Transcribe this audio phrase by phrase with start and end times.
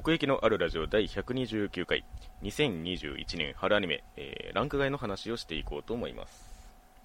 [0.00, 2.06] 奥行きのあるラジオ第129回
[2.42, 6.42] 2021年春アニメ、えーランク外の話をしていこうと思います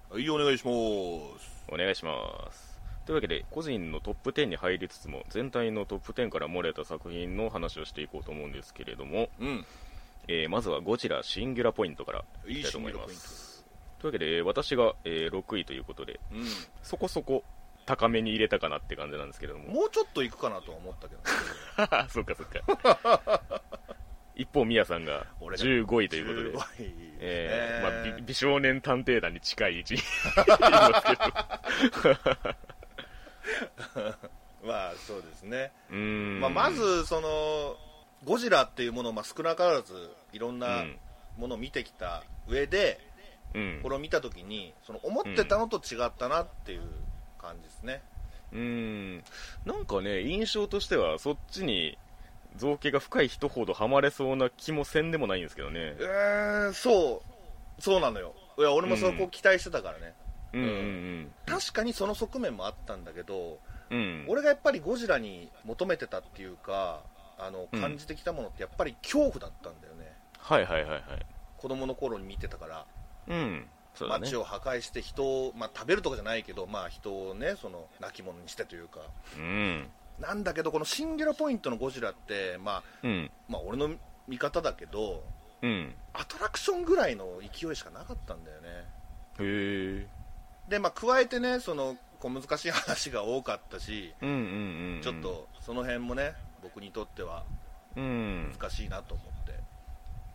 [0.08, 0.70] はい、お願いしま
[1.38, 1.66] す。
[1.70, 9.66] お願いしますというわけで個人のトップ10に入りつつも全体のトップ10から漏れた作品の話をしていこうと思うんですけれども、うん。
[10.28, 13.62] えーまずはゴジラシンギュラポイントからいきたいと思います
[13.98, 16.46] というわけで私が、えー6位ということでうん。
[16.82, 17.44] そこそこ
[17.86, 19.72] 高めに入れたかなって感じなんですけれども。
[19.72, 21.22] もうちょっと行くかなとは思ったけど、
[22.10, 23.62] そっかそっか。
[24.34, 26.84] 一方みやさんが俺が15位ということで。
[26.84, 27.16] 15位。
[27.20, 29.80] えーまあ、ね美美少年探偵団に近い位。
[29.80, 31.16] 置にいますけ
[34.00, 34.16] ど
[34.66, 35.72] まあ、そうですね。
[36.40, 37.76] まあ、まず、その、
[38.24, 40.98] ゴジラっていうものを、まあ、少なからず、いろんうなん。
[41.38, 42.98] ものを見てきた上で、
[43.54, 43.80] うん。
[43.82, 46.82] これを見たときに、その、思ってたのと違ったなっていう
[47.46, 48.02] 感じですね。
[48.52, 49.24] うーん。
[49.64, 51.98] なんかね印象としてはそっちに
[52.56, 55.94] 造形が深い人ほどハマれそうな気もせんでもないんですけどね。
[55.98, 57.22] えー、そ
[57.78, 58.34] う、そうなのよ。
[58.58, 60.14] いや、俺もそこ期待してたからね。
[60.52, 63.58] うんうん確かにその側面もあったんだけど、
[63.90, 64.24] うんうん。
[64.28, 67.02] 俺がやっぱりゴジラに求めてたっていうか
[67.38, 67.80] あのうん。
[67.80, 71.02] 感じてきたものってやっぱり恐怖だったんだよね、はいはいはいはい。
[71.58, 72.86] 子供の頃に見てたから、
[73.28, 73.66] うん
[74.04, 74.10] ね。
[74.10, 79.00] 街を破壊して人を、まあ、食べるとかじゃないけど、まあ、人をねその亡き者にしてというか。
[79.36, 79.88] うん。
[80.20, 83.30] なんだけどこのシンギュラポイントのゴジラって、まあ、うん。
[83.48, 83.90] まあ俺の
[84.28, 85.22] 見方だけど
[85.62, 85.94] うん。
[86.12, 88.68] アトラクションぐらいの勢いしかなかったんだよね。
[89.38, 90.06] へえ。
[90.68, 95.00] で、まあ、加えてねそのこう難しい話が多かったしうんうんうんうん。
[95.02, 97.44] ちょっとその辺もね僕にとっては
[97.96, 98.52] うん。
[98.58, 99.54] 難しいなと思って。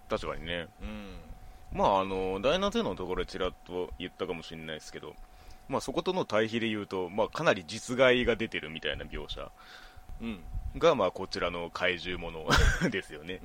[0.10, 0.68] 確かにね。
[0.82, 1.31] うん
[1.74, 5.16] まああのダイナゼのところでちらっと言ったかもしれないですけど
[5.72, 9.50] まあそことの対比で言うと、まあ、かなり実害が出てるみたいな描写。
[10.22, 10.40] うん。
[10.78, 12.48] が、まあ、こちらの怪獣もの
[12.92, 13.42] ですよね。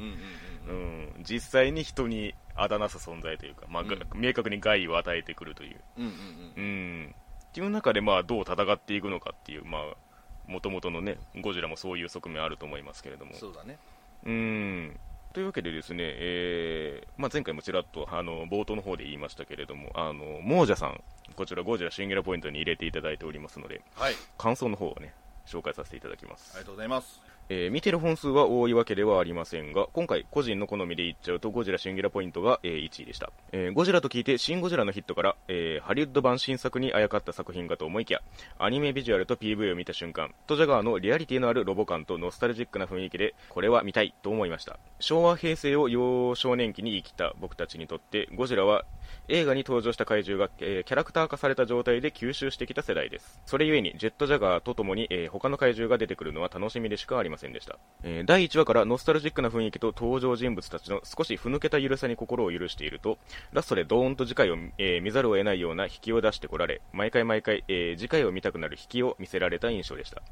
[1.23, 4.21] 実際に人にあだなす存在というか、まあがうん。
[4.21, 13.35] 明確に害を与えてくるという、うんうんうん、っていう中で、まあ、どう戦っていくのかっていう、まあ、もともとのね、ゴジラもそういう側面あると思いますけれども。
[13.35, 13.79] そうだね。
[14.25, 15.01] うん
[15.37, 21.03] というわけでですね、えーまあ、前回もちらっとあの冒頭の方で言いましたけれども、あの亡者さん、
[21.35, 25.13] こちらゴジラシンギュラポイントに入れていただいておりますので、はい感想の方をね、
[25.45, 26.53] 紹介させていただきます。
[26.55, 33.31] ありがとうございますえー見てる本数は多いわけではありませんが、今回個人の好みで言っちゃうとゴジラシンギュラポイントが、えー1位でした。
[33.53, 38.21] えーゴジラと聞いてシン・ゴジラのヒットから、えーハリウッド版新作にあやかった作品かと思いきや、
[38.59, 44.79] アニメビジュアルと PV を見た瞬間、トジャガーのリアリティのあるロボ感とノスタルジックな雰囲気で、これは見たいと思いました。
[44.99, 48.85] 昭和平成を幼少年期に生きた僕たちにとって、ゴジラは
[49.29, 53.41] 映画に登場した怪獣が、えーキャラクター化された状態で吸収してきた世代です。
[53.47, 57.79] それゆえに、ジェットジャガーとともに、えー他の怪獣が出てくるのは楽しみでしかありませんませんでした。
[58.03, 63.19] えー第1話からノスタルジックな雰囲気と登場人物たちの少しふぬけた緩さに心を許していると、
[63.53, 70.23] ラストでドーンと次回を、えー見ざるを得ないような引きを出してこられ、毎回毎回、えー次回を見たくなる引きを見せられた印象でした。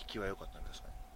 [0.00, 0.64] 引きは良かったね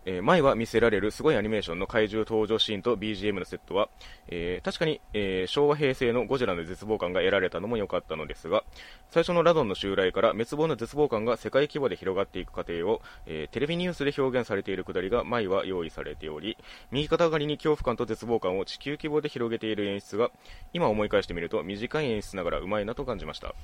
[0.04, 3.88] えー前は見せられるすごいアニメーションの怪獣登場シーンと BGM のセットは、
[4.28, 8.64] えー確かに、えー昭和平成のゴジラの絶望感が得られたのも良かったのですが、
[9.10, 16.56] 最初のラドンの襲来から滅亡の絶望感が世界規模で広がっていく過程を、えテレビニュースで表現されているくだりが前は用意されており、
[16.90, 20.30] 右肩上がりに恐怖感と絶望感を地球規模で広げている演出が、
[20.72, 23.54] 今思い返してみると短い演出ながらうまいなと感じました。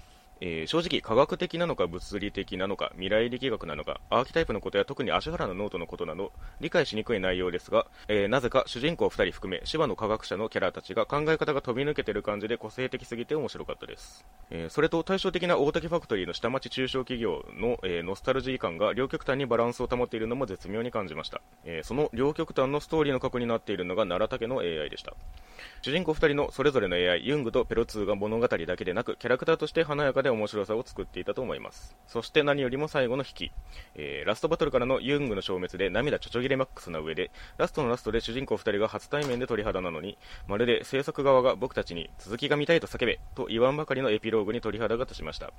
[0.40, 25.14] えー正直科学的なのか物理的なのか未来力学なのかアーキタイプのことや特に葦原のノートのことなど理解しにくい内容ですが、えーなぜか主人公2人含め芝の科学者のキャラたちが考え方が飛び抜けてる感じで個性的すぎて面白かったです、えーそれと対照的な大竹ファクトリーの下町中小企業の、えノスタルジー感が両極端にバランスを保っているのも絶妙に感じました、えその両極端のストーリーの核になっているのが奈良竹の AI でした。
[25.82, 31.96] 主人公2人のそれぞれの AI ユングとペロ2が物語だけでなくキャラクターとして華やかでで面白さを作っていたと思います。
[32.06, 33.52] そして何よりも最後の引き、
[33.94, 45.52] えーラストバトルからのユングの消滅で涙ちょちょぎれマックスな上でラストのラストで主人公2人が初対面で鳥肌なのにまるで制作側が僕たちに続きが見たいと叫べと言わんばかりのエピローグに鳥肌が立ちました。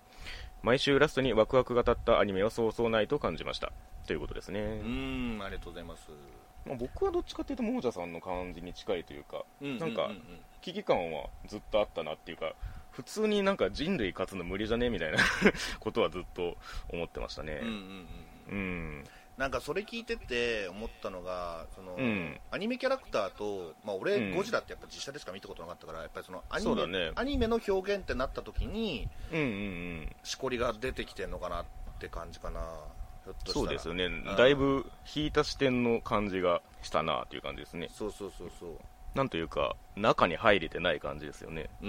[0.62, 3.72] 毎週ラストにワクワクが立ったアニメはそうそうないと感じました。
[4.06, 6.39] ということですね、うんありがとうございます。
[6.66, 10.16] まあ、僕はどっちかっていうと亡者さんの感じに近いというか、うんなんかうんうん。
[10.16, 10.22] うん
[10.62, 12.54] 危機感はずっとあったなっていうか
[12.92, 15.18] 普通になんか人類勝つの無理じゃねみたいな
[15.80, 16.58] ことはずっと
[16.90, 17.60] 思ってましたね。
[17.62, 18.08] うんうんうん
[18.50, 19.04] うん。
[19.38, 22.38] なんかそれ聞いてて思ったのがその、うん。
[22.52, 24.36] アニメキャラクターと、まあ、俺、うん。
[24.36, 27.12] ゴジラってやっぱ実写でしか見たことなかったからやっぱりそのアニメね。
[27.16, 31.66] アニメの表現ってなった時にうんうんしこりが出てきてるのかなっ
[32.00, 32.60] て感じかな。
[32.60, 32.99] ひ
[33.46, 34.08] そうですよね。
[34.08, 34.24] ん。
[34.24, 34.86] だいぶ
[35.16, 37.90] 引いた視点の感じがしたなっていう感じですね。
[37.92, 38.72] そうそうそうそう。
[39.16, 41.70] なんというか中に入れてない感じですよね。
[41.82, 41.86] そ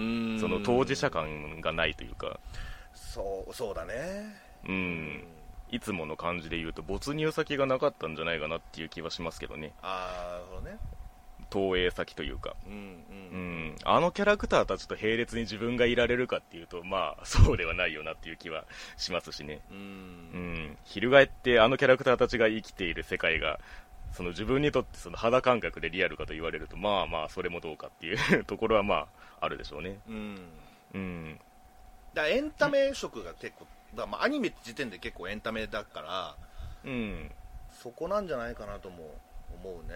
[0.49, 2.39] の当事者感がないというか。
[2.95, 4.35] そうそうだね。
[4.67, 5.25] うん。
[5.71, 9.73] いつもの感じで言うと没入先がなかったんじゃないかなっていう気はしますけどね。
[9.83, 10.79] ああなるほどね
[11.51, 12.55] 投影先というか。
[12.67, 12.77] うんう
[13.33, 13.67] うん。
[13.71, 13.77] ん。
[13.85, 18.65] あのキャラクターたちと並列に自分がいられるかっていうとまあ そうではないよなっていう気は
[18.97, 19.61] しますしね。
[19.71, 19.81] ううん。
[20.55, 23.61] ん翻ってあのキャラクターたちが生きている世界が
[24.13, 29.07] その自分にとってその肌感覚でリアルかと言われるとまあまあそれもどうかっていう ところはま
[29.41, 29.99] ああるでしょうね。
[30.09, 30.39] うん。
[30.95, 31.41] うん。
[32.15, 36.37] だエンタメ色が結構だまあアニメって時点で結構エンタメだから
[36.85, 37.31] うん。
[37.71, 39.15] そこなんじゃないかなとも
[39.63, 39.95] 思うね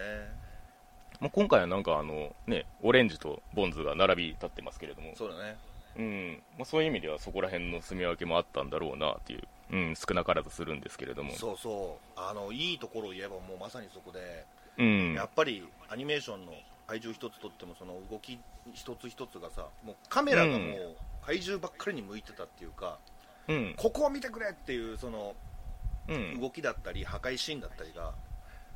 [1.19, 5.13] まあ、今回はなんかあのねオレンジとボンズが並び立ってますけれども。
[5.15, 5.57] そうだね。
[5.97, 6.43] うん。
[6.57, 11.33] まあ、そういう意味ではそこら辺の住み分けもあったんだろうなっていう、うん、少なからずするんですけれども。
[11.33, 12.19] そうそう。
[12.19, 14.45] あのいいところを言えばもうまさにそこで、
[14.77, 15.13] うん。
[15.13, 16.53] やっぱりアニメーションの
[16.87, 18.39] 怪獣一つとってもその動き
[18.73, 20.95] 一つ一つがさもうカメラがもう
[21.25, 22.99] 怪獣ばっかりに向いてたっていうか、
[23.47, 23.73] うん。
[23.77, 25.35] ここを見てくれっていうその
[26.07, 26.39] うん。
[26.39, 28.13] 動きだったり破壊シーンだったりが、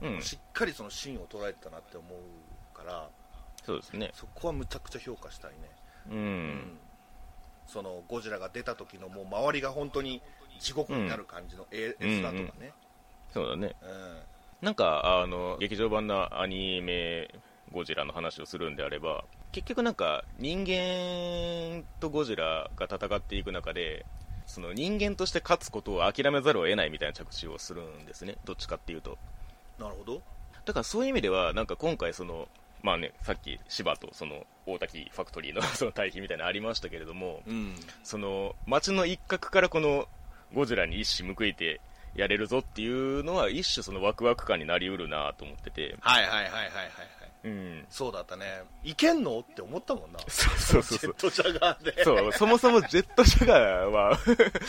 [0.02, 0.22] うん。
[0.22, 3.10] しっかりそのシーンを捉えてたなって思うから
[3.64, 4.12] そうですね。
[4.14, 5.58] そこはむちゃくちゃ評価したいね、
[6.12, 6.78] ううん。
[7.68, 10.22] そのゴジラが出た時のもう周りが本当に
[10.60, 12.74] 地獄になる感じの絵絵面とかね、
[13.32, 13.76] そうだね。
[13.82, 14.20] うん。
[14.62, 17.30] なんかあの劇場版のアニメ
[17.72, 24.06] ゴジラの話をするんであれば結局なんか人間とゴジラが戦っていく中で
[24.46, 28.36] その人間として勝つことを諦めざるを得ないみたいな着地をするんですね。
[28.46, 29.18] どっちかっていうと
[29.80, 30.22] なるほど。
[30.66, 32.48] だからそういう意味ではなんか今回その
[32.84, 37.76] まあねさっき芝とその大滝ファクトリーの その対比みたいなのありましたけれどもうん。
[38.04, 40.08] その街の一角からこの
[40.54, 41.82] ゴジラに一矢報いて
[42.16, 45.96] やれるぞっていうのは一種そのワクワク感になりうるなと思ってて。
[46.02, 46.66] はいはいはいはいはい。
[46.74, 47.86] はいうん。
[47.90, 48.64] そうだったね。
[48.84, 49.40] いけんの？
[49.40, 50.20] って思ったもんな。
[50.28, 51.00] そうそうそうそう。
[51.00, 52.04] ジェットジャガーで。
[52.04, 54.18] そうそもそもジェットジャガーは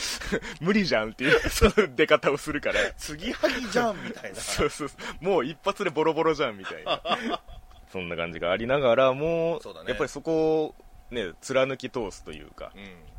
[0.60, 1.40] 無理じゃんってい う。
[1.50, 2.74] その出方をするから。
[2.96, 4.36] 継ぎはぎじゃんみたいな。
[4.40, 5.24] そうそうそう。
[5.24, 7.00] もう一発でボロボロじゃんみたいな。
[7.92, 9.88] そんな感じがありながらもそうだね。
[9.88, 10.74] やっぱりそこを
[11.10, 12.70] ね貫き通すというか。
[12.74, 13.09] うん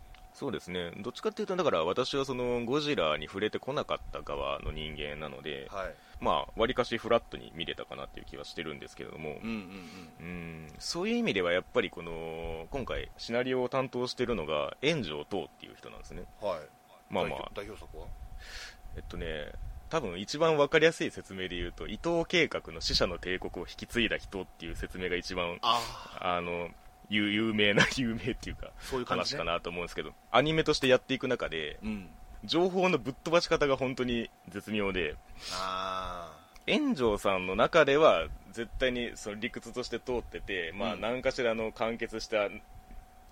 [0.41, 0.91] そうですね。
[0.97, 5.93] どっちかっていうとだから私はそのゴジラに触れてこなかった側の人間なのではい。
[6.19, 9.37] まあわりかしフラットに見れたかなっていう気はしてるんですけれども。
[9.43, 10.67] うんうんうん。
[10.79, 16.23] そういう意味ではやっぱりこの今回シナリオを担当してるのが炎上等っていう人なんですね。
[16.41, 16.59] うんはい。
[17.11, 17.51] まあまあ。
[17.53, 18.07] 代表作は？
[18.95, 19.51] えっとね
[19.91, 26.69] 多分一番分かりやすい説明で言うと伊藤計画の死者の帝国を引き継いだ人っていう説明が一番あの
[27.11, 32.09] 有有名な 有名っていうかそういう話かなと思うんですけどアニメとしてやっていく中でうん。
[32.43, 35.15] 情報のぶっ飛ばし方が本当に絶妙で
[35.53, 36.35] あ
[36.67, 41.01] 炎上さんの中では絶対にその理屈として通ってて、まあ、うん。
[41.01, 42.49] 何かしらの完結した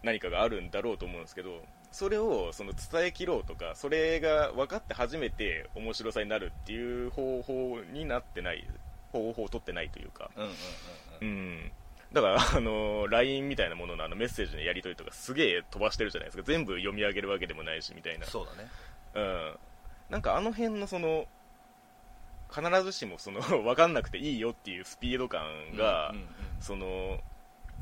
[0.03, 8.67] 何かがあるんだろうと思うんですけどそれをその伝えきろうとかそれが分かって初めて面白さになるっていう方法になってない
[9.11, 10.53] 方法を取ってないというか、あうんうん。
[11.21, 11.71] うん、
[12.13, 16.44] だから、あの LINE みたいなもののあのメッセージのやり取りとかすげえ飛ばしてるじゃないですか。
[16.44, 18.25] 全部読み上げるわけでもないしみたいな。
[18.25, 18.69] そうだね。
[19.15, 19.56] うん、
[20.09, 21.27] なんかあの辺のその
[22.53, 25.44] 必ずしもその分かんなくていいよっていうスピード感
[25.75, 26.27] が、うんうんうん。
[26.59, 27.19] その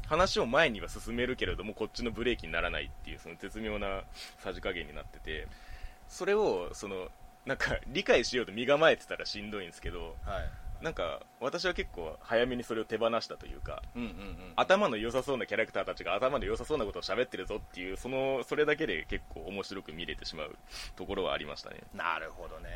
[0.07, 4.01] 話を前には進めるけれどもこっちのブレーキにならないっていうその絶妙な
[4.39, 5.47] さじ加減になってて
[6.07, 7.09] それをその
[7.45, 14.37] なんか理解しようと身構えてたらしんどいんですけどはいなんか私は結構早めにそれを手放したというかうんうんうん。
[14.55, 20.55] 頭の良さそうなキャラクターたちが頭の良さそうなことを喋ってるぞっていうそのそれだけで結構面白く見れてしまう
[20.95, 21.77] ところはありましたね。
[21.93, 22.69] なるほどね。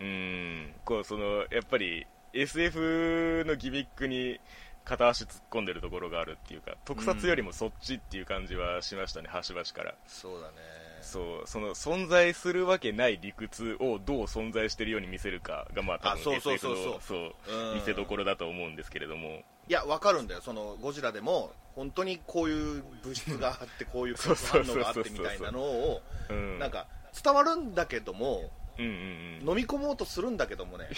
[0.00, 0.74] うーん。
[0.84, 4.40] こうそのやっぱり SF のギミックに
[4.84, 9.94] 片足突っ込んでるところがあるっていうか特撮よりもそっちっていう感じはしましたね、端々から。
[10.06, 17.74] そうだねそうその存在するわけない理屈をどう存在してるように見せるかがまあ多分あそうそうそうのそううん。
[17.76, 19.42] 見せどころだと思うんですけれども。
[19.68, 20.42] いやわかるんだよ。
[20.42, 26.58] そのゴジラでも本当にこういう物質があってこういう化 学反応があってみたいなのをうん。
[26.58, 26.88] なんか
[27.22, 30.88] 伝わるんだけどもうんうんうん飲み込もうとするんだけどもね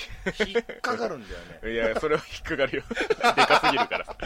[0.40, 2.82] 引っかかるんだよね いや、それは引っかかるよ。
[2.88, 4.04] でかすぎるから。
[4.04, 4.16] だか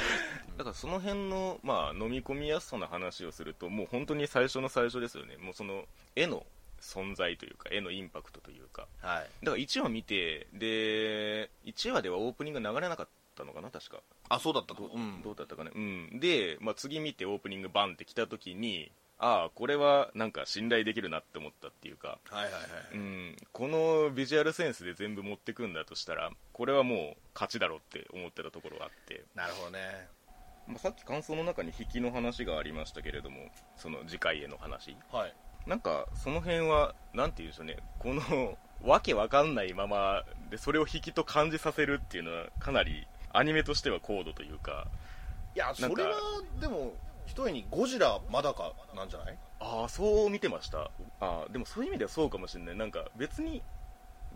[0.65, 5.37] らその辺の、まあ、飲み込みやすさの話をすると、もう本当に最初の最初ですよね。
[5.39, 6.47] もうその、絵の
[6.81, 8.87] 存在というか、絵のインパクトというか。
[9.01, 14.01] はいだから1話見て、で、1話ではオープニング流れなかったのかな、確か。
[14.29, 15.71] あそうだったとうんどうだったかね。
[15.75, 16.21] うん。
[16.21, 22.63] で、まあ、次見てオープニングバンって来た時に、ああこれはなんか信頼できるなって思ったっていうか、はいはいはい、
[22.95, 30.09] うん、このビジュアルセンスで全部持ってくんだとしたらこれはもう勝ちだろうって思ってたところがあって、なるほどね。
[30.67, 34.97] まあ、さっき感想の中に引きの話がありましたけれどもその次回への話。
[35.11, 35.35] はい。
[35.67, 37.77] なんかその辺はなんて言うんでしょうね。
[37.99, 44.87] このわけわかんないままでそれを引きと感じさせるっていうのはかなりアニメとしては高度というか。
[45.55, 46.15] いやそれは
[46.61, 46.95] でも
[47.33, 49.39] 一重にゴジラまだかなんじゃない？
[49.61, 50.91] ああそう見てました。
[51.21, 52.77] ああでもそういう意味ではそうかもしれない。
[52.77, 53.63] なんか別に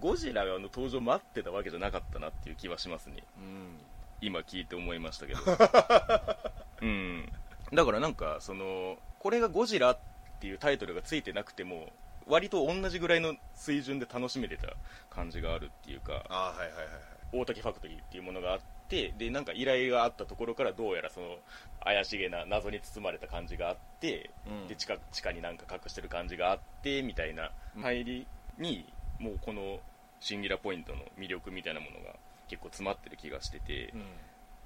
[0.00, 3.22] ゴジラの登場待ってたわけじゃなかったなっていう気はしますね。
[3.38, 3.78] うん。
[4.22, 5.40] 今聞いて思いましたけど。
[6.82, 7.32] うん。
[7.72, 9.98] だからなんかそのこれがゴジラっ
[10.40, 11.92] ていうタイトルがついてなくても
[12.26, 14.68] 割と同じぐらいの水準で楽しめてた
[15.10, 16.92] 感じがあるっていうかああはいはいはいはい。
[17.32, 21.36] 大滝ファクトリーっていうものがあってでなんか依頼があったところからどうやらその
[21.84, 24.68] 怪しげな謎に包まれた感じがあって、うん。
[24.68, 27.50] で地下地下になんか隠してる感じがあってみたいな
[27.80, 28.26] 入り
[28.58, 28.86] に
[29.18, 29.80] もうこの
[30.20, 32.14] シンギュラポイントの魅力みたいなものが
[32.48, 34.02] 結構詰まってる気がしてて、うん。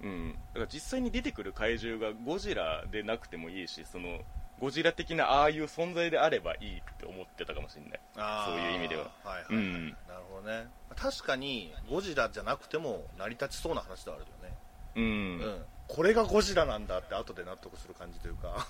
[0.02, 4.20] うん、だから実際に出てくる怪獣がゴジラでなくてもいいしその
[4.60, 8.00] ゴジラ的なああいう存在であればいいって思ってたかもしれない。
[8.46, 9.10] そういう意味では。
[9.24, 9.64] はいはい、はい。
[9.64, 9.88] うん。
[9.88, 9.96] なる
[10.30, 10.68] ほどね。
[10.96, 14.56] 確かにゴジラじゃなくても成り立ちそうな話ではあるよね。
[14.96, 15.06] うん、う
[15.48, 18.66] ん、これがゴジラなんだって後で納得する感じというか。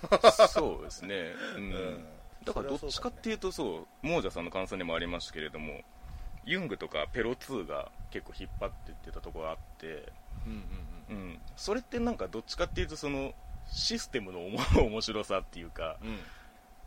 [0.48, 1.62] そうですね、うん。
[1.62, 2.04] うん。
[2.44, 5.80] だからどっちかっていうとそうモージャさんの感想にもありましたけれども
[6.46, 10.12] ユングとかペロ2が結構引っ張ってってたところがあって、
[10.46, 10.52] うん
[11.10, 11.16] うん。
[11.16, 13.34] うん、それってなんかどっちかっていうとその
[13.70, 14.40] システムの
[14.84, 16.18] 面白さっていうかうんうん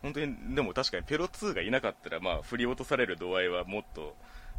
[0.02, 4.14] 本当にでも確かにペロ2がいなかったらまあ振り落とされる度合いはもっと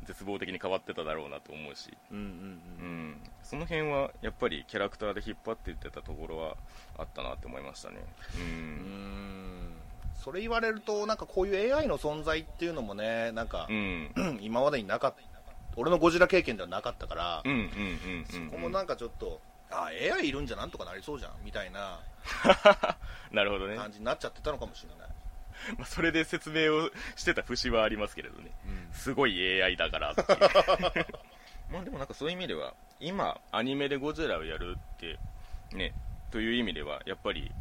[0.05, 3.09] 絶望的に変わってただろうなと思うし、うんうんううん。
[3.11, 6.55] ん、その辺はやっぱりキャラクターで引っ張っていってたところは
[6.97, 7.97] あったなって思いましたね。
[8.35, 8.45] ううん
[9.69, 9.73] ん。
[10.15, 14.11] それ言われるとなんかこういう AI の存在っていうのもねなんかう、ん。
[14.41, 15.21] 今までになかった
[15.75, 19.41] 俺のゴジラ経験ではなかったから、そこもなんかちょっと
[19.71, 21.99] あ AI いるんじゃなんとかなりそうじゃんみたいな。
[23.31, 25.09] なるほどね、感じになっちゃってたのかもしれない、
[25.77, 28.51] まあ、それで説明をしてた節はありますけれどね。
[28.65, 28.93] うん。
[28.93, 30.23] すごい AI だからって
[31.71, 35.17] まあでもなんかそういう意味では今アニメでゴジラをやるって
[35.71, 35.93] ね
[36.31, 37.51] という意味ではやっぱり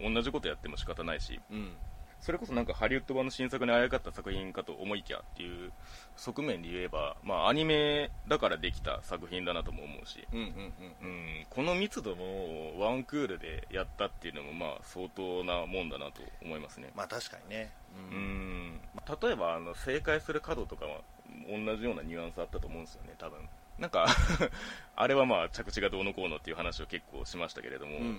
[0.00, 1.40] 同じことやっても仕方ないし。
[1.50, 1.76] うん
[2.24, 5.72] それこそなんかハリウッド版の新作にあやかった作品かと思いきやっていう
[6.16, 11.12] 側面で言えば、まあ、アニメだからできた作品だなとも思うし、うんうんうんう
[11.42, 17.70] ん、この密度のワンクールでやったっていうのもまあ相当なもんだなと思いますね、まあ確かにね。
[18.10, 18.80] う、ん、
[19.20, 21.02] 例えばあの正解する角とかは
[21.46, 23.38] 同じようなニュアンスあったと思うんですよね多分。
[23.78, 24.06] なんか
[24.96, 28.10] あれはまあ着地がどうのこうのっていう話を結構しましたけれども、うんうんう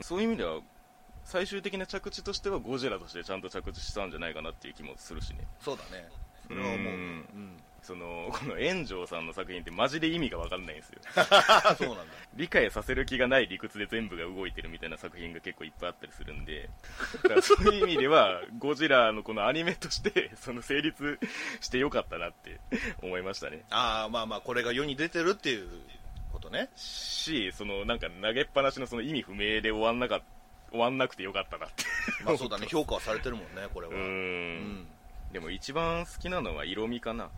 [0.00, 0.02] ん。
[0.02, 0.60] そういう意味では
[1.28, 5.46] 最終的な着地としてはゴジラとしてちゃんと着地したんじゃないかなっていう気もするしね。
[5.60, 6.08] そうだね。
[6.46, 6.90] それは思うね。
[6.90, 6.92] うん。
[6.92, 11.00] うんそのこの炎上さんの作品ってマジで意味が分かんないんですよ。
[11.16, 12.04] あ そうなんだ。
[12.34, 16.68] 理解させる気がない理屈で全部が動いてるみたいな作品が結構いっぱいあったりするんで。
[17.22, 21.18] だからそういう意味ではゴジラのこのアニメとしてその成立
[21.60, 22.60] してよかったなって
[23.00, 23.64] 思いましたね。
[23.70, 25.68] ああまあまあこれが世に出てるっていう
[26.32, 26.68] ことね。
[26.74, 30.20] しそのなんか投げっぱなしのその意味不明で終わんなか
[30.70, 31.84] 終わんなくてよかったなって。
[32.24, 32.66] まあそうだね。
[32.68, 33.94] 評価はされてるもんねこれは。
[33.94, 34.86] うん。
[35.32, 37.30] でも一番好きなのは色味かな。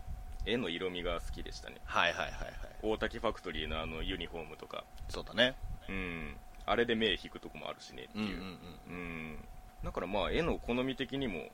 [0.45, 1.77] 絵の色味が好きでしたね。
[1.85, 2.51] はいはいはいはい。
[2.81, 4.83] 大滝ファクトリーのあのユニフォームとか。
[5.09, 5.55] そうだね。
[5.87, 6.35] うん。
[6.65, 8.93] あれで目引くとこもあるしねっていう、うんうんうんう
[9.33, 9.45] ん。
[9.83, 11.49] だからまあ絵の好み的にも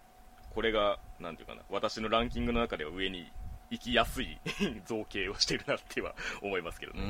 [0.53, 3.31] これがなんていうかな私のランキングの中では上に
[3.69, 4.37] 行きやすい
[4.85, 7.05] 造形をしてるなっては思いますけどうねん。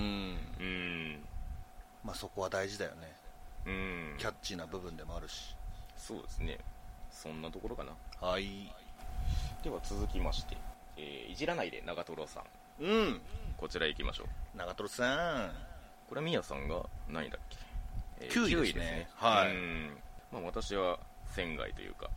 [0.59, 1.27] うん。
[2.03, 3.13] まあそこは大事だよね
[3.67, 4.15] うん。
[4.17, 5.55] キャッチーな部分でもあるし。
[5.95, 6.57] そうですね。
[7.11, 7.91] そんなところかな。
[8.25, 8.71] はい。
[9.63, 10.57] では続きまして、
[10.95, 12.39] えーいじらないで長瀞さ
[12.79, 12.83] ん。
[12.83, 13.21] うん。
[13.57, 14.57] こちら行きましょう。
[14.57, 15.51] 長瀞さん。
[16.07, 17.57] これはミヤさんが何位だっけ、
[18.21, 19.09] え9位9ですね。
[19.15, 19.51] はい。
[19.51, 19.97] うん。
[20.31, 22.09] まあ、私は仙外というか。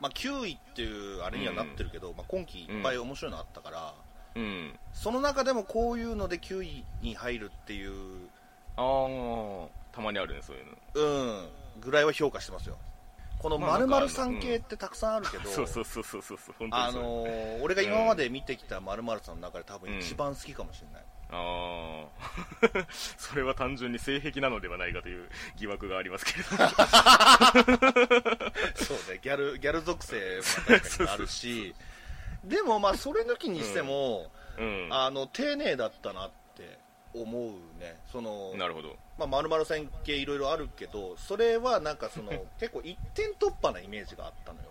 [0.00, 3.94] まあ9位っていうあれにはなってるけど、まあ、今季いっぱい面白いのあったから、
[4.34, 4.78] うん。
[4.92, 8.28] その中でもこういうので9位に入るっていう
[8.76, 10.72] ああたまにあるねそういうの。
[10.94, 11.48] うん。
[11.80, 12.76] ぐらいは評価してますよ。
[13.40, 22.04] このまあ〇〇さん系ってたくさんあるけど、そうそうそうそうそうそう本当にあのー俺が今まで見てきた〇〇さんの中で多分うん一番好きかもしれない、あ
[22.82, 26.50] あ それは単純に性癖なのではないかという疑惑がありますけれど。
[28.76, 30.16] そうねギャルギャル属性
[31.02, 31.74] もあるし。
[32.44, 34.88] でもまあそれ抜きにしても、うん。
[34.90, 36.78] あの丁寧だったなって
[37.14, 37.98] 思うね。
[38.12, 44.68] そのなるほどまあ、丸々線系いろいろあるけどそれはなんかその 結構一点突破なイメージがあったのよ、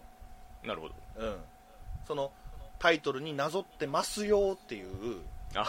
[0.63, 0.95] なるほど。
[1.17, 1.43] うん、
[2.07, 2.31] その
[2.79, 5.21] タイトルになぞってますよっていう、
[5.55, 5.65] あ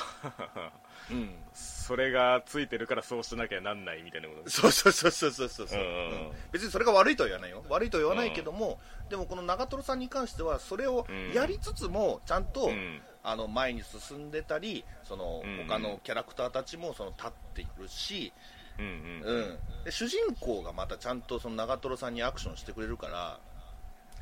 [1.10, 6.10] うん、それがついてるからそうしなきゃなんないみたいなことそうそうそうそうそうそうそう、うんうんうん。
[6.10, 6.32] うん。
[6.52, 7.64] 別にそれが悪いとは言わないよ。
[7.68, 13.00] 悪いとは言わないけども、でもこの長瀞さんに関してはそれをやりつつもちゃんと、うん。
[13.22, 15.66] あの前に進んでたりそのうん。
[15.66, 18.32] 他のキャラクターたちもその立っているし、
[18.80, 19.38] うんうん。
[19.38, 19.40] う
[19.82, 23.38] ん、で主人公がまたちゃんとその長瀞さんにアクションしてくれるから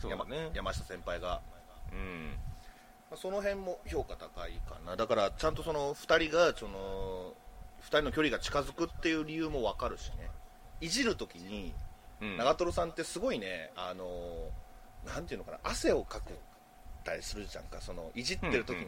[0.06, 0.50] 山そうだね。
[0.54, 1.40] 山下先輩が、
[1.92, 2.32] うん。
[3.10, 4.96] まあその辺も評価高いかな。
[4.96, 7.32] だからちゃんとその2人がその
[7.82, 10.30] 2人の距離が近づくっていう理由も分かるしね。
[10.80, 11.72] いじるときに
[12.20, 12.36] うん。
[12.36, 14.04] 長瀞さんってすごいねあの
[15.06, 16.32] なんていうのかな汗をかく
[17.04, 17.80] たりするじゃんか。
[17.80, 18.84] そのいじってる時に、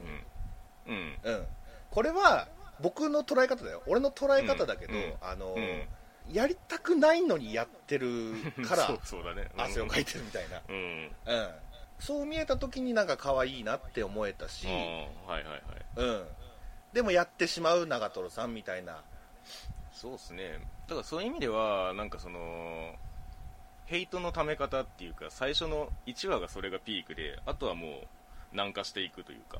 [0.86, 1.18] うんうん。
[1.24, 1.34] うん。
[1.34, 1.46] うん、
[1.90, 2.48] これは
[2.82, 3.82] 僕の捉え方だよ。
[3.86, 5.88] 俺の捉え方だけど、うんあのうん。
[6.32, 8.34] やりたくないのにやってる
[8.66, 9.50] から そうだね。
[9.54, 9.60] うん。
[9.60, 11.16] 汗をかいてるみたいな、うん。
[11.26, 11.50] うん、
[11.98, 14.76] そう見えた時になんか可愛いなって思えたし、はい
[15.26, 15.60] はいはい。
[15.96, 16.28] うん、
[16.92, 19.02] でもやってしまう長瀞さんみたいな。
[19.92, 20.60] そうですね。
[20.86, 22.94] だからそういう意味ではなんかその
[23.86, 28.06] ヘイトのため方っていうか最初の1話がそれがピークであとはもう
[28.52, 29.58] 軟化していくというか。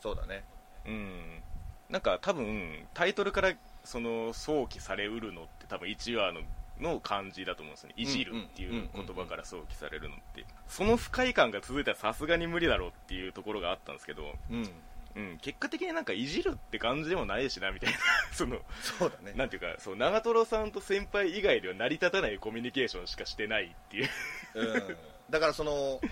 [0.00, 0.44] そうだね。
[0.86, 1.42] うん
[1.90, 3.52] なんか多分タイトルから
[3.84, 6.40] その想起されうるのって多分1話の
[6.80, 10.44] の感じだと思うんですよねいじるっていう言葉から想起されるのって。
[10.68, 14.68] その不快感が続いたらさすがに無理だろうっていうところがあったんですけど、うん。
[15.16, 17.98] うん、結果的になんかいじるって感じでもないしなみたいな
[18.32, 19.32] そのそうだね。
[19.34, 24.08] なんていうかそう長瀞さんと先輩以外では成り立たないコミュニケーションしかしてないっていう、
[24.56, 24.62] う
[24.92, 24.96] ん、
[25.30, 26.02] だからその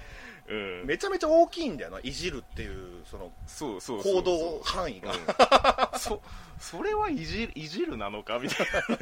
[0.47, 5.19] うん、めちゃめちゃ大きいんだよないじるっていうその行動範囲が、うん。
[5.99, 6.21] そ
[6.59, 8.97] それはいじいじるなのかみたいな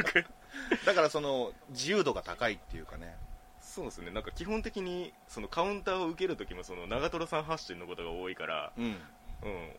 [0.86, 3.16] だからその自由度が高いっていうかね。
[3.60, 4.10] そうですね。
[4.10, 8.96] なんか基本的にそのカウンターを受けるときもその長瀞さん発信のことが多いから、うん。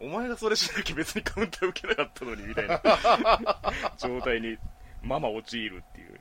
[0.02, 2.82] うん、お前がそれしなきゃ別にカウンター受けなかったのにみたいな。
[3.98, 4.58] 状態に
[5.02, 6.20] ママ陥るっていう。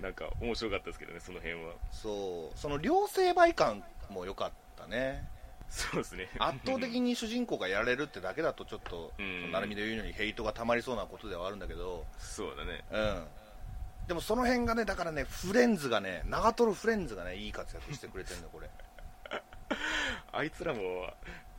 [0.00, 1.72] なんか面白かったですけどねその辺は。
[1.90, 2.58] そう。
[2.58, 5.28] その両成敗感も良かったね。
[5.68, 6.28] そうですね。
[6.38, 9.50] 圧倒的に主人公がやられるってだけだとちょっと、うん。
[9.50, 12.84] 成海で言うようにヘイトがたまりそうなことではあるんだけど、そうだね。
[12.92, 18.70] うん、でもその辺がねだからねフレンズがね長瀞フレンズがねいい活躍してくれてるんだよこれ。
[20.32, 20.80] あいつらも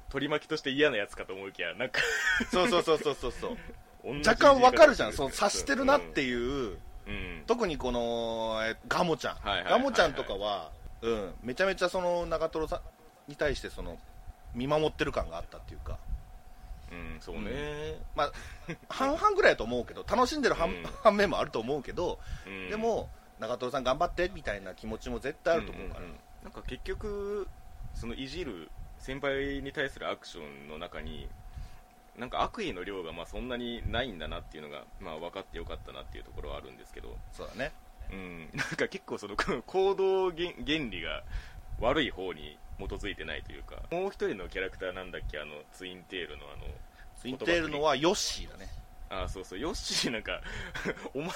[0.09, 2.01] 取り巻きとして嫌なやつかと思いきやなんか。
[2.51, 3.57] そうそうそうそうそうそう。
[4.25, 7.43] 若干わかるじゃんその察してるなっていう、うん、うん。
[7.45, 12.81] 特にこのえガモちゃん、はいはいはいはいガモちゃんとかは、うん、めちゃめちゃその長瀞さん
[13.27, 13.97] に対してその
[14.53, 15.97] 見守ってる感があったっていうか。
[16.89, 18.31] うん、そうね、まあ、
[18.87, 20.83] 半々ぐらいだと思うけど楽しんでる反,、うん。
[21.03, 22.69] 反面もあると思うけど、うん。
[22.69, 23.09] でも
[23.39, 26.15] 長瀞さん頑張ってみたいな気持ちも絶対あると思うから、んんん。
[26.43, 27.47] なんか結局
[27.93, 31.27] そのいじる先輩に対するアクションの中に
[32.17, 37.71] なんか悪意の量がまあそんなにないんだなっていうのが、まあ、分かってよかったなっていうところはあるんですけど、そうだね。
[38.11, 41.23] うん、なんか結構その行動原原理が
[41.79, 46.65] 悪い方に基づいてないというかもう一人のキャラクターなんだっけあのツインテールのあの
[47.19, 48.69] ツインテールのはヨッシーだね
[49.09, 50.41] ああそうそうヨッシーなんか
[51.13, 51.29] お前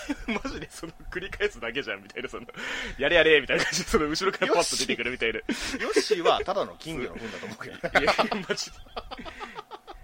[0.44, 2.46] マジでその繰り返すだけじゃんみたいなその
[2.98, 8.14] やれやれみたいな感じでその後ろからパッと出てくるみたいなヨッシーはただの金魚の糞だと思うけどいや
[8.50, 8.78] マジで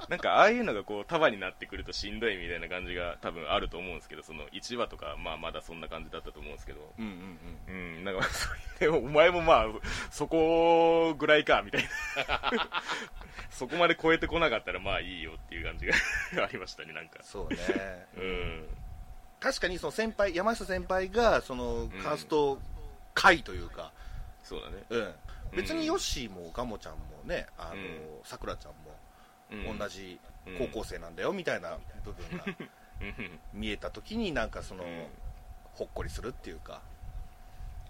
[0.10, 6.94] なんかああいうのがこう束になってくるとしんどいみたいな感じが多分あると思うんですけどその1話とか、まあ、まだそんな感じだったと思うんですけど。
[6.98, 9.66] うんなんかそれでもお前もまあ
[10.12, 12.82] そこぐらいかみたいな。
[13.52, 15.94] そこまで超えてこなかったらまあいいよっていう感じが
[16.46, 17.20] ありましたねなんか。
[17.24, 18.08] そうね。
[18.16, 18.68] うん。
[19.40, 22.60] 確かにその先輩山下先輩がそのカースト
[23.14, 23.92] 会というか、
[24.44, 24.84] そうだね。
[24.90, 25.14] うん。
[25.56, 28.22] 別にヨッシーもガモちゃんもねあのうん。
[28.24, 28.78] さくらちゃんも。
[28.92, 29.07] うん
[29.50, 30.20] 同じ
[30.58, 32.46] 高校生なんだよみたいな部分が
[33.02, 33.40] うん。
[33.54, 35.08] 見えた時になんかその、うん。
[35.74, 36.82] ほっこりするっていうか。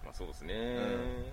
[0.04, 1.24] まあそうですね、ん。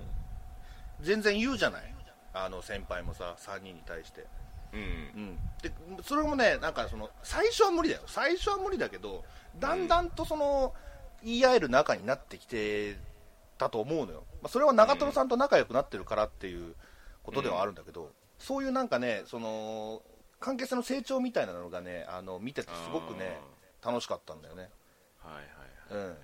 [1.02, 1.96] 全然言うじゃない？
[2.34, 4.26] あの先輩もさ3人に対して、
[4.74, 4.80] うん。
[4.80, 5.72] うん、で
[6.04, 8.02] それもねなんかその最初は無理だよ。
[8.08, 9.24] 最初は無理だけど
[9.58, 10.74] だんだんとその
[11.24, 12.98] 言い合える仲になってきて
[13.58, 16.76] たと思うのよ、まあ、それは長瀞さんと仲良くなってるからっていう
[17.24, 20.02] ことではあるんだけど、そういうなんかねその
[20.46, 23.40] 関係性の成長みたいなのがねあの見ててすごくね
[23.84, 24.70] 楽しかったんだよね、
[25.18, 25.34] はい
[25.90, 26.08] はいはい。
[26.08, 26.16] うん。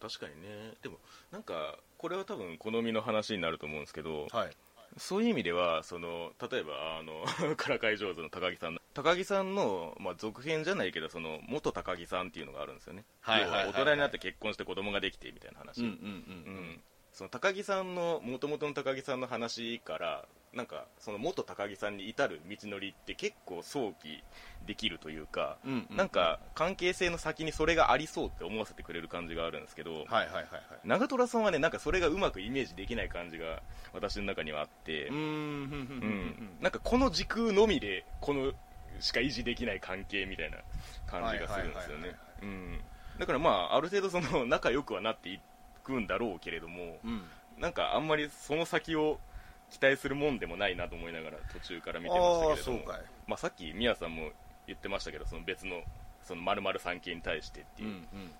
[0.00, 0.74] 確かにね。
[0.82, 0.96] でも
[1.30, 4.50] なんかこれは多分好みの話になると思うんですけどはい。
[4.96, 15.92] そういう意味ではその例えばあのからかい上手の高木さん高木さんの、まあ、続編じゃないけどその元高木さんっていうのがあるんですよね、はいはいはい大人になって結婚して子供ができてみたいな話、うんうん。
[15.92, 16.80] うん。
[17.12, 24.22] その高木さんの元々の高木さんの話からなんかその元高木さんに至る道のりって結構想起
[24.66, 25.96] できるというか、うんうんうん。
[25.96, 30.44] なんか関係性の先にそれがありそうって思わせてくれる感じがあるんですけど、はいはいはいはい。
[30.84, 38.52] 長虎さんはねなんかそれがうまくイメージできない感じが私の中にはあって、うーんなんかこの時空のみでこの
[38.98, 40.58] しか維持できない関係みたいな
[41.06, 42.16] 感じがするんですよね。
[42.42, 42.80] うん。
[43.20, 45.38] だからまあある程度その仲良くはなってい
[45.84, 47.22] くんだろうけれどもうん。
[47.58, 49.20] なんかあんまりその先を
[49.70, 52.92] 期待するもんでもないなと思いながら途中から見てましたけれども。
[53.26, 54.30] まあ、さっき宮さんも
[54.66, 55.82] 言ってましたけどその別の
[56.22, 57.88] その〇〇さん系に対してっていう、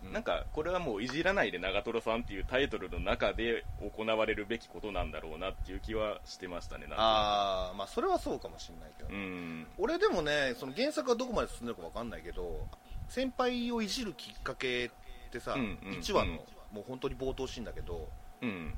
[0.05, 3.65] うんなんかこれはもういじらないで長瀞さんっていうタイトルの中で
[3.97, 9.67] 行われるべきことなんだろうなっていう気はしてましたねああまあそれはそうかもしれないけど、うん。
[9.79, 12.67] 俺でもねその原作がどこまで進んでるか分かんないけど
[13.09, 14.91] 先輩をいじるきっかけっ
[15.31, 16.41] てさ、うんうん1話の、うん
[16.71, 18.09] もう本当に冒頭シーンだけど
[18.43, 18.75] うん。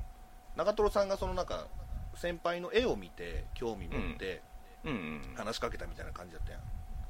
[0.55, 1.67] 長瀞さんがそのなんか
[2.15, 4.41] 先輩の絵を見て興味持って
[4.83, 4.91] うん。
[4.91, 6.61] うん話しかけたみたいな感じだったやん。